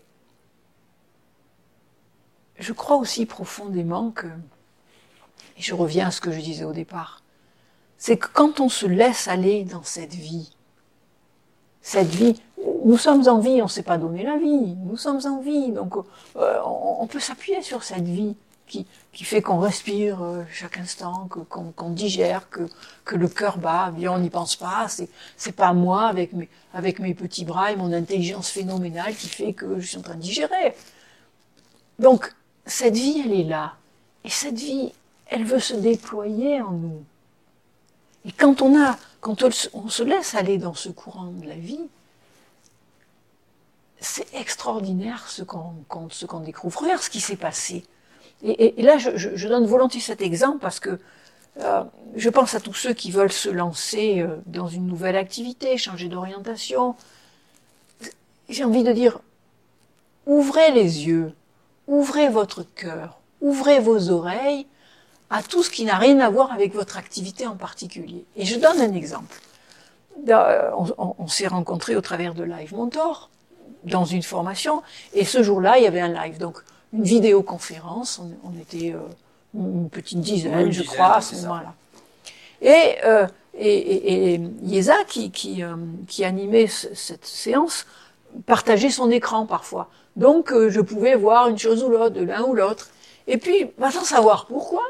[2.59, 7.22] je crois aussi profondément que, et je reviens à ce que je disais au départ,
[7.96, 10.55] c'est que quand on se laisse aller dans cette vie,
[11.82, 12.40] cette vie,
[12.84, 15.70] nous sommes en vie, on ne s'est pas donné la vie, nous sommes en vie,
[15.70, 15.94] donc
[16.36, 18.34] euh, on, peut s'appuyer sur cette vie
[18.66, 22.62] qui, qui fait qu'on respire euh, chaque instant, qu'on, qu'on digère, que,
[23.04, 26.48] que le cœur bat, bien on n'y pense pas, c'est, c'est pas moi avec mes,
[26.74, 30.16] avec mes petits bras et mon intelligence phénoménale qui fait que je suis en train
[30.16, 30.74] de digérer.
[31.98, 32.32] Donc,
[32.66, 33.74] cette vie, elle est là.
[34.24, 34.92] Et cette vie,
[35.26, 37.02] elle veut se déployer en nous.
[38.24, 41.80] Et quand on a, quand on, se- laisse aller dans ce courant de la vie,
[44.41, 46.80] extraordinaire ce qu'on, découvre.
[46.82, 47.84] Regarde ce qui s'est passé.
[48.43, 50.99] Et, là, je, donne volontiers cet exemple parce que
[51.61, 51.82] euh,
[52.14, 56.09] je pense à tous ceux qui veulent se lancer euh, dans une nouvelle activité, changer
[56.09, 56.95] d'orientation.
[58.49, 59.18] J'ai envie de dire,
[60.26, 61.32] ouvrez les yeux,
[61.89, 64.66] ouvrez votre cœur, ouvrez vos oreilles
[65.30, 68.24] à tout ce qui n'a rien à voir avec votre activité en particulier.
[68.36, 69.41] Et je donne un exemple.
[70.28, 73.30] On- on s'est rencontrés au travers de Live Mentor
[73.85, 74.83] dans une formation,
[75.14, 76.59] et ce jour-là, il y avait un live, donc
[76.93, 78.18] une vidéoconférence.
[78.18, 78.99] On, on était euh,
[79.55, 81.74] une petite dizaine, Oui, une je dizaine, crois, à c'est moment-là.
[82.61, 85.76] Et, euh, et, et, et Yesa, qui, qui, euh,
[86.09, 87.87] qui animait ce- cette séance,
[88.47, 89.89] partageait son écran parfois.
[90.16, 92.91] Donc, euh, je pouvais voir une chose ou l'autre, de l'un ou l'autre.
[93.26, 94.83] Et puis, bah, sans savoir pourquoi,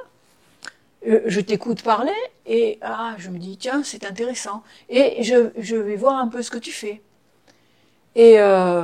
[1.05, 2.13] je t'écoute parler
[2.47, 4.63] et ah, je me dis, tiens, c'est intéressant.
[4.89, 7.01] Et je, je vais voir un peu ce que tu fais.
[8.19, 8.83] Et euh,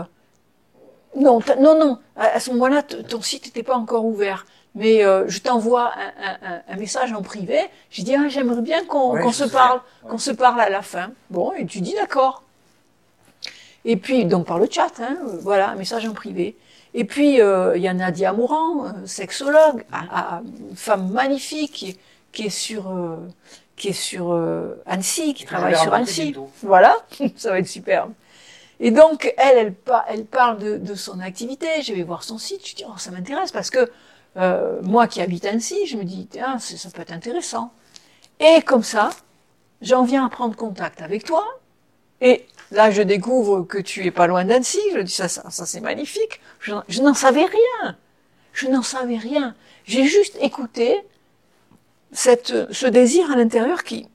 [1.17, 4.47] non, non, non, à, à ce moment-là, ton site n'était pas encore ouvert.
[4.77, 7.59] mais euh, je t'envoie un, un, un, message en privé.
[7.91, 9.51] J'ai dit, ah, j'aimerais bien qu'on Ouais, se sais.
[9.53, 10.11] parle, Ouais.
[10.11, 11.11] qu'on se parle à la fin.
[11.31, 12.43] Bon, et tu dis d'accord.
[13.85, 16.57] Et puis, donc par le chat, hein, voilà, un message en privé.
[16.95, 21.73] Et puis, euh, il y a Nadia Mouran, euh, sexologue, à- à- une femme magnifique,
[21.73, 21.99] qui est,
[22.33, 23.17] qui est sur, euh,
[23.77, 26.35] qui est sur euh, Annecy, qui travaille sur Annecy.
[26.63, 26.97] Voilà,
[27.37, 28.13] ça va être superbe.
[28.87, 31.67] Et donc, elle, elle, pa- elle parle de, son activité.
[31.83, 32.69] Je vais voir son site.
[32.69, 33.91] Je dis, oh, ça m'intéresse parce que
[34.37, 37.73] euh, moi qui habite Annecy, je me dis, tiens, ça peut être intéressant.
[38.41, 39.09] Et comme ça,
[39.81, 41.43] j'en viens à prendre contact avec toi.
[42.21, 44.81] Et là, je découvre que tu es pas loin d'Annecy.
[44.95, 46.43] Je dis, ça, ça, ça c'est magnifique.
[46.61, 47.97] Je, n'en- savais rien.
[48.53, 49.55] Je n'en savais rien.
[49.87, 51.01] J'ai juste écouté
[52.13, 54.09] cette, ce désir à l'intérieur qui,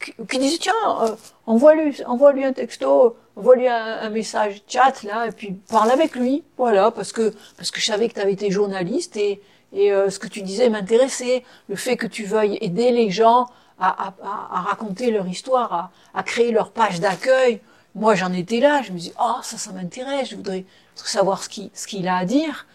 [0.00, 5.26] qui, qui disait, tiens, euh, envoie-lui, envoie-lui un texto, envoie-lui un, un message chat, là,
[5.26, 6.42] et puis parle avec lui.
[6.56, 9.40] Voilà, parce que, parce que je savais que tu avais été journaliste et,
[9.72, 11.44] et euh, ce que tu disais m'intéressait.
[11.68, 13.46] Le fait que tu veuilles aider les gens
[13.78, 17.60] à, à, à, raconter leur histoire, à, à créer leur page d'accueil.
[17.94, 20.64] Moi, j'en étais là, je me dis, oh, ça, ça m'intéresse, je voudrais
[20.94, 22.66] savoir ce qu'il ce qu'il a à dire.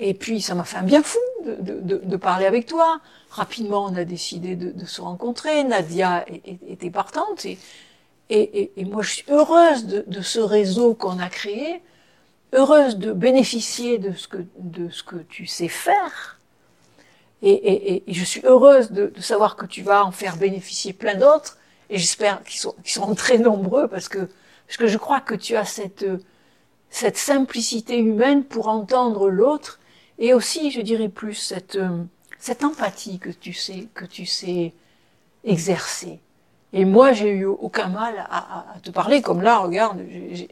[0.00, 3.00] Et puis, ça m'a fait un bien fou de, de, de, parler avec toi.
[3.30, 5.64] Rapidement, on a décidé de, se rencontrer.
[5.64, 6.24] Nadia
[6.68, 7.44] était partante.
[7.44, 7.58] Et,
[8.30, 11.80] et, moi, je suis heureuse de, ce réseau qu'on a créé,
[12.52, 14.28] heureuse de bénéficier de ce
[15.02, 16.38] que, tu sais faire.
[17.42, 21.58] Et, je suis heureuse de, savoir que tu vas en faire bénéficier plein d'autres.
[21.90, 24.28] Et j'espère qu'ils sont, qu'ils seront très nombreux parce que,
[24.68, 26.04] je crois que tu as cette,
[27.16, 29.80] simplicité humaine pour entendre l'autre
[30.18, 31.78] et aussi, je dirais plus, cette,
[32.62, 34.74] empathie que tu sais
[35.44, 36.20] exercer.
[36.72, 40.00] Et moi, j'ai eu aucun mal à, à- à te parler, comme là, regarde,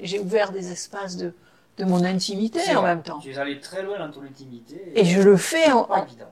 [0.00, 1.34] j'ai ouvert des espaces de,
[1.76, 2.94] de mon intimité en vrai.
[2.94, 3.18] même temps.
[3.18, 4.92] Tu es allé très loin dans ton intimité.
[4.94, 5.70] Et je le fais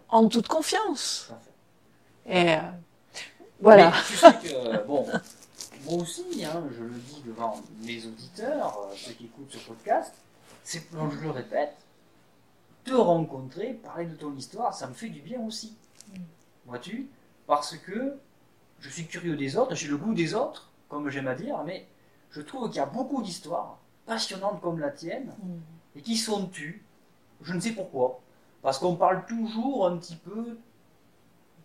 [0.09, 1.31] en, toute confiance.
[2.27, 2.59] Et euh,
[3.61, 3.91] voilà.
[3.91, 5.07] Mais tu sais que, bon,
[5.85, 10.15] moi aussi, hein, je le dis devant mes auditeurs, euh, ceux qui écoutent ce podcast,
[10.63, 11.75] c'est, je le répète,
[12.87, 15.75] te rencontrer, parler de ton histoire, ça me fait du bien aussi.
[16.65, 17.11] Vois-tu?
[17.47, 18.17] Parce que
[18.85, 21.87] je suis curieux des autres, j'ai le goût des autres, comme j'aime à dire, mais
[22.31, 25.33] je trouve qu'il y a beaucoup d'histoires passionnantes comme la tienne,
[25.97, 26.85] et qui sont tues.
[27.41, 28.21] Je ne sais pourquoi.
[28.61, 30.59] Parce qu'on parle toujours un petit peu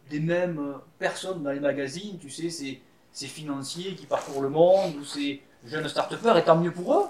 [0.10, 4.96] des mêmes personnes dans les magazines, tu sais, ces, ces financiers qui parcourent le monde,
[4.96, 7.06] ou ces jeunes start-upers, et tant mieux pour eux,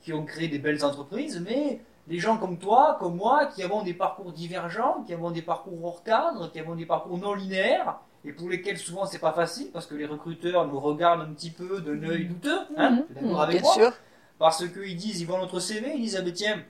[0.00, 3.82] qui ont créé des belles entreprises, mais des gens comme toi, comme moi, qui avons
[3.82, 7.98] des parcours divergents, qui avons des parcours hors cadre, qui avons des parcours non linéaires,
[8.24, 11.50] et pour lesquels souvent c'est pas facile, parce que les recruteurs nous regardent un petit
[11.50, 13.92] peu d'un œil douteux, hein, es d'accord avec Bien moi sûr.
[14.38, 16.62] parce qu'ils disent, ils voient notre CV, ils disent, ah ben tiens,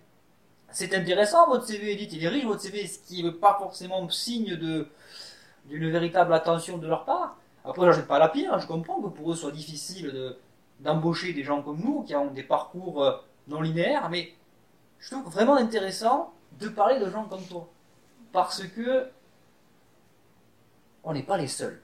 [0.71, 4.09] c'est intéressant votre CV, Edith, il est riche votre CV, ce qui n'est pas forcément
[4.11, 4.89] signe de
[5.67, 7.39] d'une véritable attention de leur part.
[7.65, 10.37] Après, je jette pas la pierre, je comprends que pour eux, soit difficile de-
[10.81, 13.13] d'embaucher des gens comme nous, qui ont des parcours euh,
[13.49, 14.35] non linéaires, mais
[14.99, 17.67] je trouve vraiment intéressant de parler de gens comme toi.
[18.33, 19.07] Parce que
[21.05, 21.81] on n'est pas les seuls.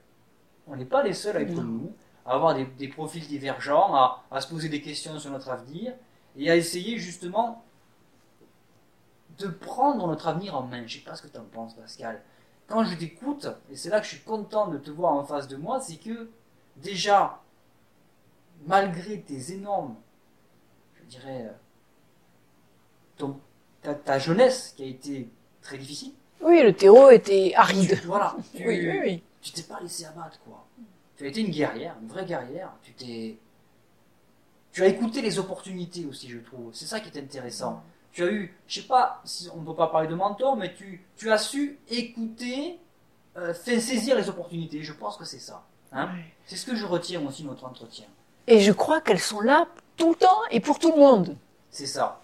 [0.66, 1.92] On n'est pas les seuls à être comme nous,
[2.26, 5.94] à avoir des, des profils divergents, à, à se poser des questions sur notre avenir,
[6.36, 7.64] et à essayer justement
[9.38, 10.86] de prendre notre avenir en main.
[10.86, 12.22] Je sais pas ce que tu en penses, Pascal.
[12.68, 15.48] Quand je t'écoute, et c'est là que je suis content de te voir en face
[15.48, 16.30] de moi, c'est que
[16.76, 17.40] déjà,
[18.66, 19.96] malgré tes énormes,
[20.94, 21.52] je dirais, euh,
[23.16, 23.40] ton-
[23.82, 25.30] ta, ta jeunesse qui a été
[25.62, 26.12] très difficile,
[26.42, 28.00] Oui, le terreau était tu, aride.
[28.06, 29.22] voilà, tu, Oui, oui, oui.
[29.42, 30.64] tu t'es pas laissé abattre, quoi.
[31.16, 32.70] Tu as été une guerrière, une vraie guerrière.
[32.82, 33.38] Tu t'es,
[34.72, 36.70] tu as écouté les opportunités aussi, je trouve.
[36.72, 37.82] C'est ça qui est intéressant.
[38.12, 40.74] Tu as eu, je sais pas, si on ne peut pas parler de mentor, mais
[40.74, 42.78] tu, tu as su écouter,
[43.36, 44.82] euh, faire saisir les opportunités.
[44.82, 45.62] Je pense que c'est ça.
[45.92, 46.08] Hein
[46.46, 48.06] c'est ce que je retiens aussi de notre entretien.
[48.46, 49.66] Et je crois qu'elles sont là
[49.96, 51.36] tout le temps et pour tout le monde.
[51.70, 52.20] C'est ça.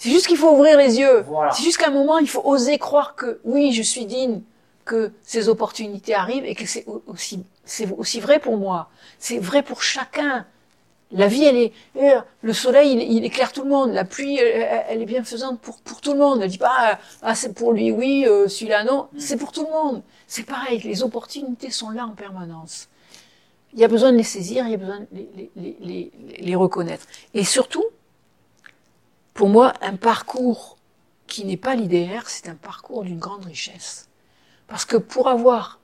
[0.00, 1.20] C'est juste qu'il faut ouvrir les yeux.
[1.28, 1.52] Voilà.
[1.52, 4.40] C'est juste qu'à un moment, il faut oser croire que oui, je suis digne,
[4.86, 8.88] que ces opportunités arrivent et que c'est au- aussi, c'est aussi vrai pour moi.
[9.18, 10.46] C'est vrai pour chacun.
[11.12, 13.92] La vie, elle est, euh, le soleil, il, il éclaire tout le monde.
[13.92, 16.40] La pluie, elle, elle est bienfaisante pour, pour tout le monde.
[16.40, 19.08] Ne dit pas, ah, c'est pour lui, oui, euh, celui-là, non.
[19.12, 19.18] Mm.
[19.20, 20.02] C'est pour tout le monde.
[20.26, 22.88] C'est pareil, les opportunités sont là en permanence.
[23.74, 26.12] Il y a besoin de les saisir, il y a besoin de les, les, les,
[26.38, 27.04] les reconnaître.
[27.34, 27.84] Et surtout,
[29.40, 30.76] pour moi, un parcours
[31.26, 34.06] qui n'est pas l'IDR, c'est un parcours d'une grande richesse.
[34.66, 35.80] Parce que pour avoir,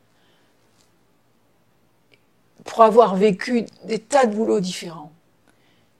[2.67, 5.11] pour avoir vécu des tas de boulots différents,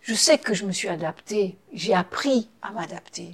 [0.03, 3.33] je sais que je me suis adaptée, j'ai appris à m'adapter.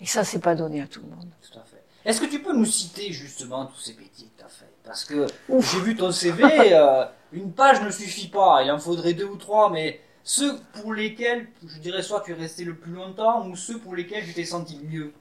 [0.00, 1.28] Et ça, c'est pas donné à tout le monde.
[1.42, 1.82] Tout à fait.
[2.04, 5.04] Est-ce que tu peux nous citer justement tous ces métiers que tu as fait Parce
[5.04, 9.26] que j'ai vu ton CV, euh, une page ne suffit pas, il en faudrait deux
[9.26, 13.46] ou trois, mais ceux pour lesquels, je dirais soit tu es resté le plus longtemps,
[13.46, 15.12] ou ceux pour lesquels tu t'es senti mieux.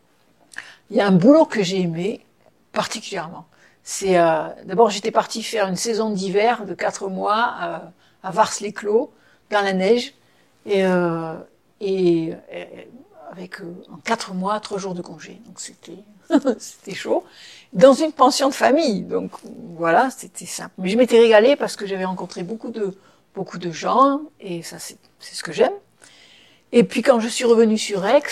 [0.90, 2.26] Il y a un boulot que j'ai aimé
[2.72, 3.46] particulièrement.
[3.84, 7.78] C'est euh, d'abord j'étais partie faire une saison d'hiver de quatre mois euh,
[8.24, 9.12] à Vars-les-Clos
[9.52, 10.14] dans la neige
[10.66, 11.36] et, euh,
[11.82, 12.88] et, et
[13.30, 13.60] avec
[13.92, 15.42] en quatre mois trois jours de congé.
[15.46, 16.00] Donc c'était
[16.60, 17.26] c'était chaud
[17.74, 19.02] dans une pension de famille.
[19.02, 19.32] Donc
[19.76, 20.74] voilà, c'était simple.
[20.78, 22.96] Mais je m'étais régalée parce que j'avais rencontré beaucoup de
[23.36, 25.74] beaucoup de gens et ça c'est ce que j'aime.
[26.72, 28.24] Et puis quand je suis revenue sur Aix,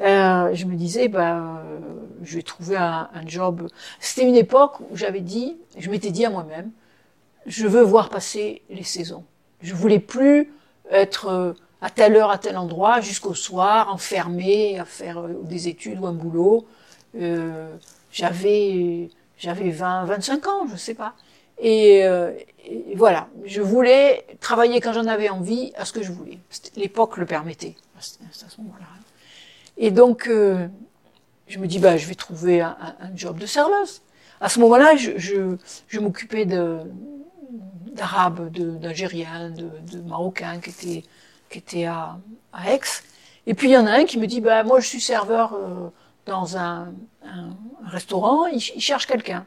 [0.00, 1.78] euh, je me disais, ben, euh,
[2.22, 3.68] je vais trouver un, un job.
[4.00, 6.70] C'était une époque où j'avais dit, je m'étais dit à moi-même,
[7.46, 9.24] je veux voir passer les saisons.
[9.62, 10.52] Je voulais plus
[10.90, 15.68] être euh, à telle heure, à tel endroit, jusqu'au soir, enfermé, à faire euh, des
[15.68, 16.66] études ou un boulot.
[17.16, 17.74] Euh,
[18.10, 21.14] j'avais, j'avais 20, 25 ans, je sais pas.
[21.58, 22.32] Et, euh,
[22.96, 26.38] voilà, je voulais travailler quand j'en avais envie, à ce que je voulais.
[26.76, 28.86] L'époque le permettait, à ce moment-là.
[29.76, 30.66] Et donc, euh,
[31.48, 32.76] je me dis, bah, je vais trouver un,
[33.14, 34.02] job de serveuse.
[34.40, 35.56] À ce moment-là, je, je,
[35.88, 36.46] je m'occupais
[37.92, 41.04] d'arabes, d'algériens, de, de marocains qui étaient
[41.54, 42.18] qui étaient à,
[42.52, 42.80] à Aix.
[43.46, 45.54] Et puis il y en a un qui me dit, bah, moi je suis serveur
[45.54, 45.88] euh,
[46.26, 46.92] dans un,
[47.24, 47.50] un,
[47.86, 49.46] restaurant, il cherche quelqu'un.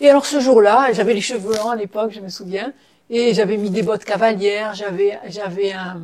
[0.00, 2.72] Et alors ce jour-là, j'avais les cheveux longs à l'époque, je me souviens,
[3.10, 6.00] et j'avais mis des bottes cavalières, j'avais j'avais un,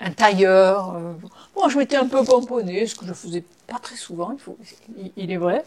[0.00, 0.94] un tailleur.
[0.96, 1.12] euh,
[1.54, 4.58] bon, je m'étais un peu pomponnée, ce que je faisais pas très souvent, il, faut,
[5.16, 5.64] il est vrai.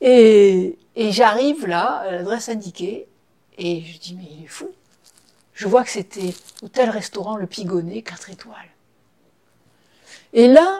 [0.00, 3.08] Et, et j'arrive là, à l'adresse indiquée,
[3.58, 4.68] et je dis, mais il est fou.
[5.54, 8.56] Je vois que c'était hôtel-restaurant Le Pigonnet, 4 étoiles.
[10.32, 10.78] Et là,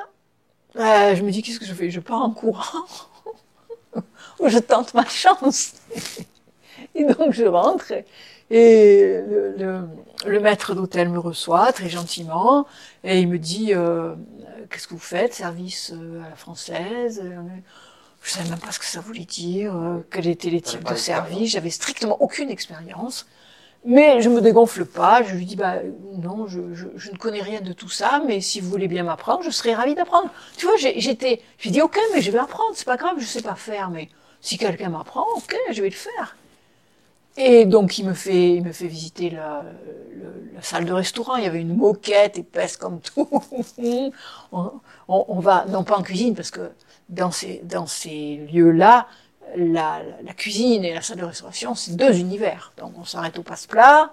[0.77, 1.91] euh, je me dis, qu'est-ce que je fais?
[1.91, 2.87] Je pars en courant,
[4.39, 5.75] ou je tente ma chance.
[6.95, 7.93] Et donc je rentre,
[8.51, 9.89] et le, le,
[10.27, 12.67] le maître d'hôtel me reçoit très gentiment,
[13.05, 14.15] et il me dit, euh,
[14.69, 17.23] qu'est-ce que vous faites Service euh, à la française?
[18.23, 20.95] Je savais même pas ce que ça voulait dire, euh, quels étaient les types de
[20.95, 23.27] services, j'avais strictement aucune expérience.
[23.85, 25.77] Mais je me dégonfle pas, je lui dis bah
[26.19, 29.05] non, je, je, je ne connais rien de tout ça, mais si vous voulez bien
[29.05, 30.31] m'apprendre, je serais ravie d'apprendre.
[30.59, 33.41] Tu vois, j'étais, j'ai dit ok, mais je vais apprendre, c'est pas grave, je sais
[33.43, 34.11] pas faire, mais
[34.43, 36.37] si quelqu'un m'apprend, ok, je vais le faire.
[37.37, 39.65] Et donc il me fait, il me fait visiter la,
[40.55, 41.37] la salle de restaurant.
[41.37, 43.29] Il y avait une moquette épaisse comme tout.
[44.53, 44.73] on,
[45.09, 46.71] on, on va non pas en cuisine parce que
[47.09, 49.07] dans ces dans ces lieux-là,
[49.57, 52.73] la, la cuisine et la salle de restauration, c'est deux univers.
[52.79, 54.13] Donc on s'arrête au passe-plat.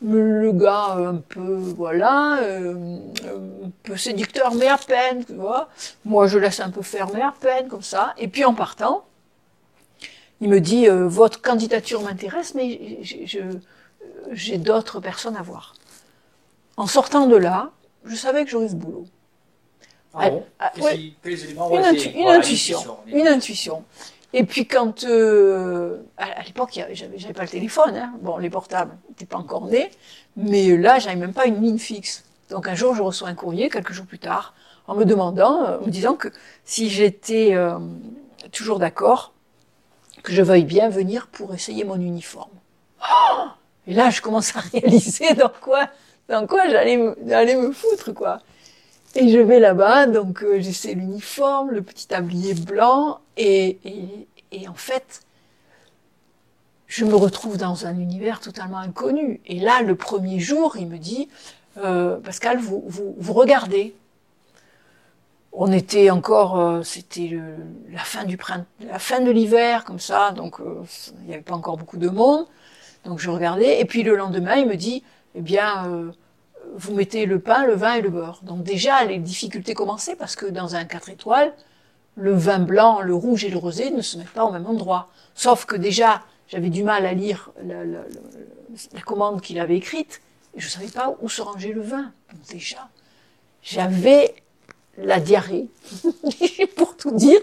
[0.00, 5.68] Le gars euh, un peu voilà, euh, un peu séducteur mais à peine, tu vois.
[6.04, 8.14] Moi je laisse un peu faire mais à peine comme ça.
[8.18, 9.04] Et puis en partant,
[10.40, 15.74] il me dit euh, votre candidature m'intéresse, mais j'ai- d'autres personnes à voir.
[16.76, 17.70] En sortant de là,
[18.04, 19.06] je savais que j'aurais ce boulot.
[20.14, 21.12] Ah bon ah, ouais.
[21.24, 23.84] éléments Une, ouais, intu- c'est- une voilà, intuition, une intuition.
[24.34, 28.12] Et puis quand euh, à, l'époque, j'avais pas le téléphone, hein.
[28.20, 29.90] bon les portables n'étaient pas encore nés,
[30.36, 32.24] mais là j'avais même pas une ligne fixe.
[32.50, 34.54] Donc un jour je reçois un courrier quelques jours plus tard
[34.86, 36.28] en me demandant, euh, me disant que
[36.64, 37.78] si j'étais euh,
[38.52, 39.32] toujours d'accord,
[40.22, 42.50] que je veuille bien venir pour essayer mon uniforme.
[43.02, 43.46] Oh
[43.86, 45.88] Et là je commence à réaliser dans quoi,
[46.28, 48.40] dans quoi j'allais me, j'allais me foutre quoi.
[49.14, 54.68] Et je vais là-bas, donc euh, j'essaie l'uniforme, le petit tablier blanc, et, et, et
[54.68, 55.22] en fait,
[56.88, 59.40] je me retrouve dans un univers totalement inconnu.
[59.46, 61.28] Et là, le premier jour, il me dit,
[61.76, 63.94] euh, Pascal, vous, vous, regardez.
[65.52, 67.38] On était encore, euh, c'était
[67.90, 70.82] la fin du printemps, la fin de l'hiver, comme ça, donc euh,
[71.20, 72.46] il n'y avait pas encore beaucoup de monde.
[73.04, 75.02] Donc je regardais, et puis le lendemain, il me dit,
[75.34, 76.12] eh bien,
[76.76, 78.40] vous mettez le pain, le vin et le beurre.
[78.42, 81.52] Donc déjà, les difficultés commençaient parce que dans un 4 étoiles,
[82.16, 85.08] le vin blanc, le rouge et le rosé ne se mettent pas au même endroit.
[85.34, 88.04] Sauf que déjà, j'avais du mal à lire la, la- la-
[88.92, 90.20] la commande qu'il avait écrite
[90.56, 92.12] et je savais pas où se rangeait le vin.
[92.32, 92.88] Donc déjà,
[93.62, 94.34] j'avais
[94.96, 95.68] la diarrhée,
[96.76, 97.40] pour tout dire.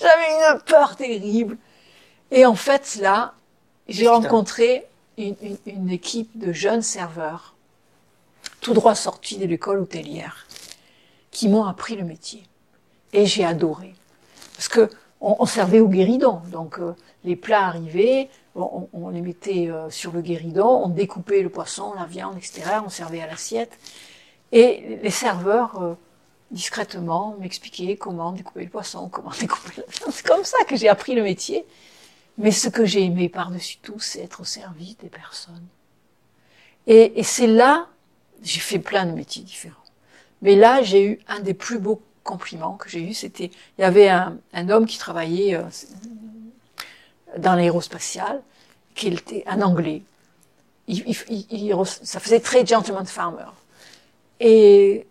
[0.00, 1.56] J'avais une peur terrible.
[2.30, 3.34] Et en fait, là,
[3.88, 4.86] j'ai rencontré
[5.18, 7.55] une, une- une équipe de jeunes serveurs,
[8.60, 10.46] tout droit sortis de l'école hôtelière,
[11.30, 12.42] qui m'ont appris le métier.
[13.12, 13.94] Et j'ai adoré.
[14.54, 14.90] Parce que
[15.20, 16.42] on, on servait au guéridon.
[16.50, 16.94] Donc, euh,
[17.24, 21.94] les plats arrivaient, on, on- les mettait euh, sur le guéridon, on découpait le poisson,
[21.94, 22.62] la viande, etc.
[22.84, 23.78] On servait à l'assiette.
[24.52, 25.94] Et les serveurs, euh,
[26.50, 29.84] discrètement m'expliquer comment découper le poisson, comment découper le...
[30.12, 31.64] C'est comme ça que j'ai appris le métier.
[32.38, 35.66] Mais ce que j'ai aimé par-dessus tout, c'est être au service des personnes.
[36.86, 37.88] Et, et c'est là,
[38.46, 39.74] j'ai fait plein de métiers différents.
[40.42, 43.14] Mais là, j'ai eu un des plus beaux compliments que j'ai eu.
[43.14, 45.62] C'était, il y avait un, un homme qui travaillait euh,
[47.38, 48.42] dans l'aérospatial,
[48.94, 50.02] qui était un Anglais.
[50.88, 53.50] Il, il, il, ça faisait très gentleman farmer.
[54.38, 55.06] Et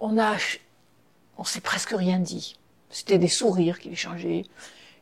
[0.00, 0.36] on a,
[1.38, 2.56] on s'est presque rien dit.
[2.90, 4.44] C'était des sourires qu'il échangeait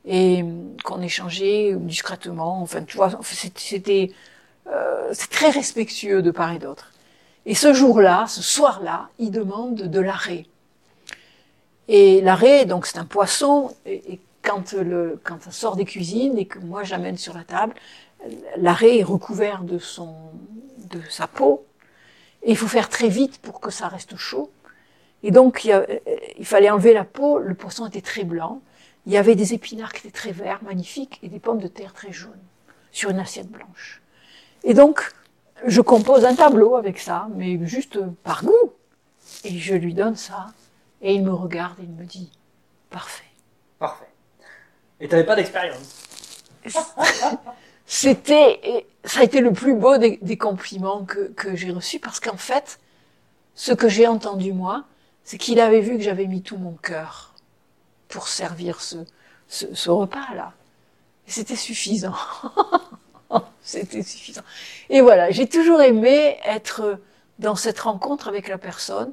[0.05, 0.45] et
[0.84, 2.62] qu'on échangeait discrètement.
[2.62, 4.12] Enfin, tu vois, c'était
[4.68, 6.91] euh, c'est très respectueux de part et d'autre.
[7.47, 10.47] Et ce jour-là, ce soir-là, il demande de l'arrêt.
[11.88, 16.47] Et l'arrêt, donc c'est un poisson, et, quand, le, quand ça sort des cuisines et
[16.47, 17.74] que moi j'amène sur la table,
[18.57, 20.14] l'arrêt est recouvert de, son,
[20.90, 21.64] de sa peau,
[22.43, 24.51] et il faut faire très vite pour que ça reste chaud.
[25.22, 25.86] Et donc, il,
[26.38, 28.61] il, fallait enlever la peau, le poisson était très blanc,
[29.07, 31.93] il y avait des épinards qui étaient très verts, magnifiques, et des pommes de terre
[31.93, 32.32] très jaunes,
[32.90, 34.03] sur une assiette blanche.
[34.64, 35.12] Et donc,
[35.66, 38.72] je compose un tableau avec ça, mais juste par goût.
[39.44, 40.52] Et je lui donne ça,
[41.00, 42.30] et il me regarde et il me dit,
[42.90, 43.24] parfait.
[43.78, 44.10] Parfait.
[45.00, 46.06] Et tu n'avais pas d'expérience
[47.86, 52.20] C'était, ça a été le plus beau des, des compliments que, que j'ai reçus, parce
[52.20, 52.78] qu'en fait,
[53.54, 54.84] ce que j'ai entendu moi,
[55.24, 57.34] c'est qu'il avait vu que j'avais mis tout mon cœur
[58.08, 58.96] pour servir ce,
[59.48, 60.52] ce, ce repas-là.
[61.26, 62.14] C'était suffisant.
[63.62, 64.42] C'était suffisant.
[64.90, 66.98] Et voilà, j'ai toujours aimé être
[67.38, 69.12] dans cette rencontre avec la personne,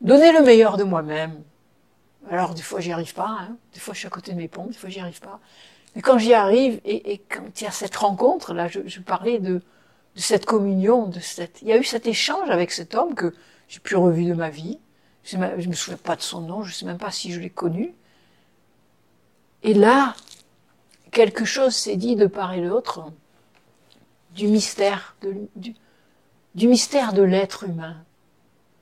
[0.00, 1.42] donner le meilleur de moi-même.
[2.30, 3.56] Alors des fois j'y arrive pas, hein.
[3.74, 5.40] des fois je suis à côté de mes pompes, des fois j'y arrive pas.
[5.94, 9.60] Mais quand j'y arrive et, quand il y a cette rencontre, là je, parlais de,
[10.14, 13.34] cette communion, de cette, il y a eu cet échange avec cet homme que
[13.68, 14.78] j'ai plus revu de ma vie.
[15.24, 17.50] Je, je me souviens pas de son nom, je sais même pas si je l'ai
[17.50, 17.94] connu.
[19.62, 20.14] Et là,
[21.10, 23.12] quelque chose s'est dit de part et d'autre
[24.34, 27.96] du mystère, de, du, mystère de l'être humain.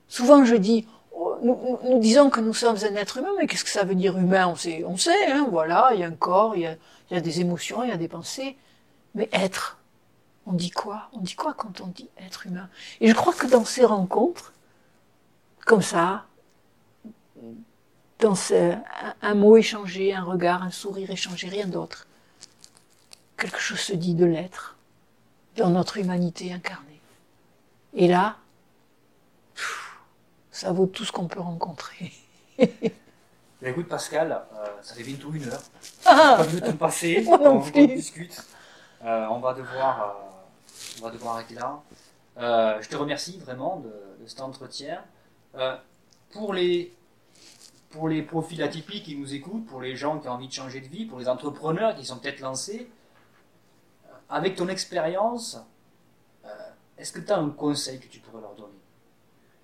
[0.07, 3.69] Souvent je dis, oh, nous, disons que nous sommes un être humain, mais qu'est-ce que
[3.69, 4.47] ça veut dire humain?
[4.47, 6.75] On sait, on sait, hein, voilà, il y a un corps, il y a,
[7.09, 8.57] y a des émotions, il y a des pensées,
[9.15, 9.77] mais être,
[10.45, 11.09] on dit quoi?
[11.13, 12.69] On dit quoi quand on dit être humain?
[12.99, 14.53] Et je crois que dans ces rencontres,
[15.65, 16.25] comme ça,
[18.19, 18.35] dans
[19.21, 22.07] un mot échangé, un regard, un sourire échangé, rien d'autre,
[23.37, 24.77] quelque chose se dit de l'être
[25.57, 27.01] dans notre humanité incarnée.
[27.93, 28.37] Et là,
[30.51, 32.13] ça vaut tout ce qu'on peut rencontrer.
[33.61, 35.61] écoute Pascal, euh, ça fait bientôt une heure.
[36.05, 37.25] Ah, pas vu temps passer.
[37.27, 38.43] on, on discute.
[39.03, 41.81] Euh, on va devoir, euh, on va devoir arrêter là.
[42.37, 43.89] Euh, je te remercie vraiment de,
[44.23, 45.01] de cet entretien.
[46.31, 46.93] Pour les
[47.89, 50.79] pour les profils atypiques qui nous écoutent, pour les gens qui ont envie de changer
[50.79, 52.89] de vie, pour les entrepreneurs qui sont peut-être lancés,
[54.31, 55.59] avec ton expérience,
[56.45, 56.49] euh,
[56.97, 58.69] est-ce que tu as un conseil que tu pourrais leur donner?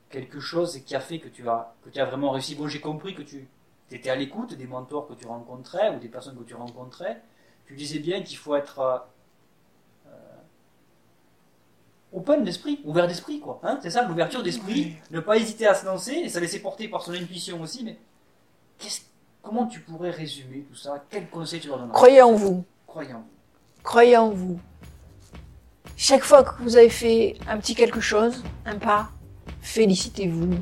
[0.09, 2.55] Quelque chose qui a fait que tu as, que tu as vraiment réussi?
[2.55, 3.47] Bon, j'ai compris que tu
[3.91, 7.21] étais à l'écoute des mentors que tu rencontrais ou des personnes que tu rencontrais.
[7.65, 8.97] Tu disais bien qu'il faut être euh,
[10.07, 10.11] euh
[12.13, 13.59] open d'esprit, ouvert d'esprit, quoi.
[13.63, 13.79] Hein?
[13.81, 14.95] C'est ça, l'ouverture d'esprit.
[15.11, 17.83] Ne pas hésiter à se lancer et se laisser porter par son intuition aussi.
[17.83, 17.97] Mais
[19.41, 21.05] comment tu pourrais résumer tout ça?
[21.09, 21.93] Quel conseil tu leur donnerais?
[21.93, 22.65] Croyez en vous.
[22.85, 23.36] Croyez en vous.
[23.87, 24.59] Croyez en vous.
[25.95, 29.11] Chaque fois que vous avez fait un petit quelque chose, un pas,
[29.61, 30.55] félicitez-vous.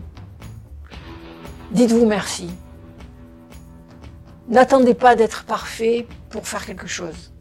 [1.71, 2.51] Dites-vous merci.
[4.47, 7.33] N'attendez pas d'être parfait pour faire quelque chose.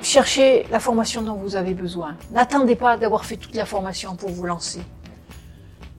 [0.00, 2.16] Cherchez la formation dont vous avez besoin.
[2.30, 4.82] N'attendez pas d'avoir fait toute la formation pour vous lancer.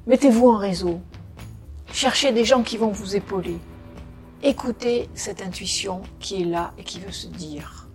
[0.06, 1.02] Mettez-vous en réseau.
[1.92, 3.60] Cherchez des gens qui vont vous épauler.
[4.44, 7.88] Écoutez cette intuition qui est là et qui veut se dire.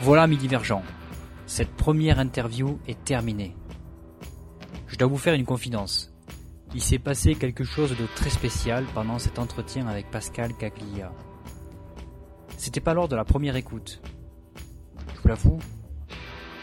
[0.00, 0.82] Voilà mes divergents.
[1.46, 3.54] Cette première interview est terminée.
[4.86, 6.10] Je dois vous faire une confidence.
[6.74, 11.12] Il s'est passé quelque chose de très spécial pendant cet entretien avec Pascal Caglia.
[12.56, 14.00] C'était pas lors de la première écoute.
[15.14, 15.58] Je vous l'avoue,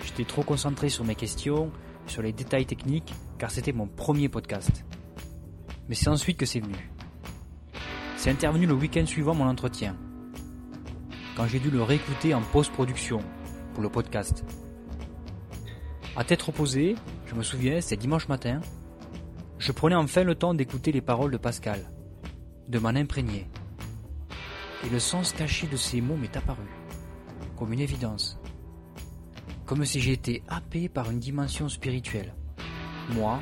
[0.03, 1.71] j'étais trop concentré sur mes questions,
[2.07, 4.83] sur les détails techniques, car c'était mon premier podcast.
[5.87, 6.92] Mais c'est ensuite que c'est venu.
[8.23, 9.97] C'est intervenu le week-end suivant mon entretien,
[11.35, 13.19] quand j'ai dû le réécouter en post-production
[13.73, 14.45] pour le podcast.
[16.15, 16.95] À tête reposée,
[17.25, 18.61] je me souviens, c'est dimanche matin,
[19.59, 21.81] je prenais enfin le temps d'écouter les paroles de Pascal,
[22.69, 23.45] de m'en imprégner.
[24.85, 26.69] Et le sens caché de ces mots m'est apparu,
[27.57, 28.39] comme une évidence,
[29.65, 32.33] comme si j'étais happé par une dimension spirituelle,
[33.15, 33.41] Moi,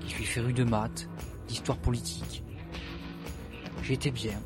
[0.00, 1.10] qui suis féru de maths,
[1.46, 2.42] d'histoire politique.
[3.86, 4.40] J'étais bien,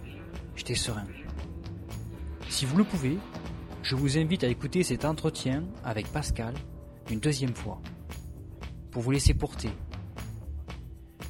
[0.56, 1.06] j'étais serein.
[2.48, 3.18] Si vous le pouvez,
[3.84, 6.54] je vous invite à écouter cet entretien avec Pascal
[7.08, 7.80] une deuxième fois,
[8.90, 9.70] pour vous laisser porter.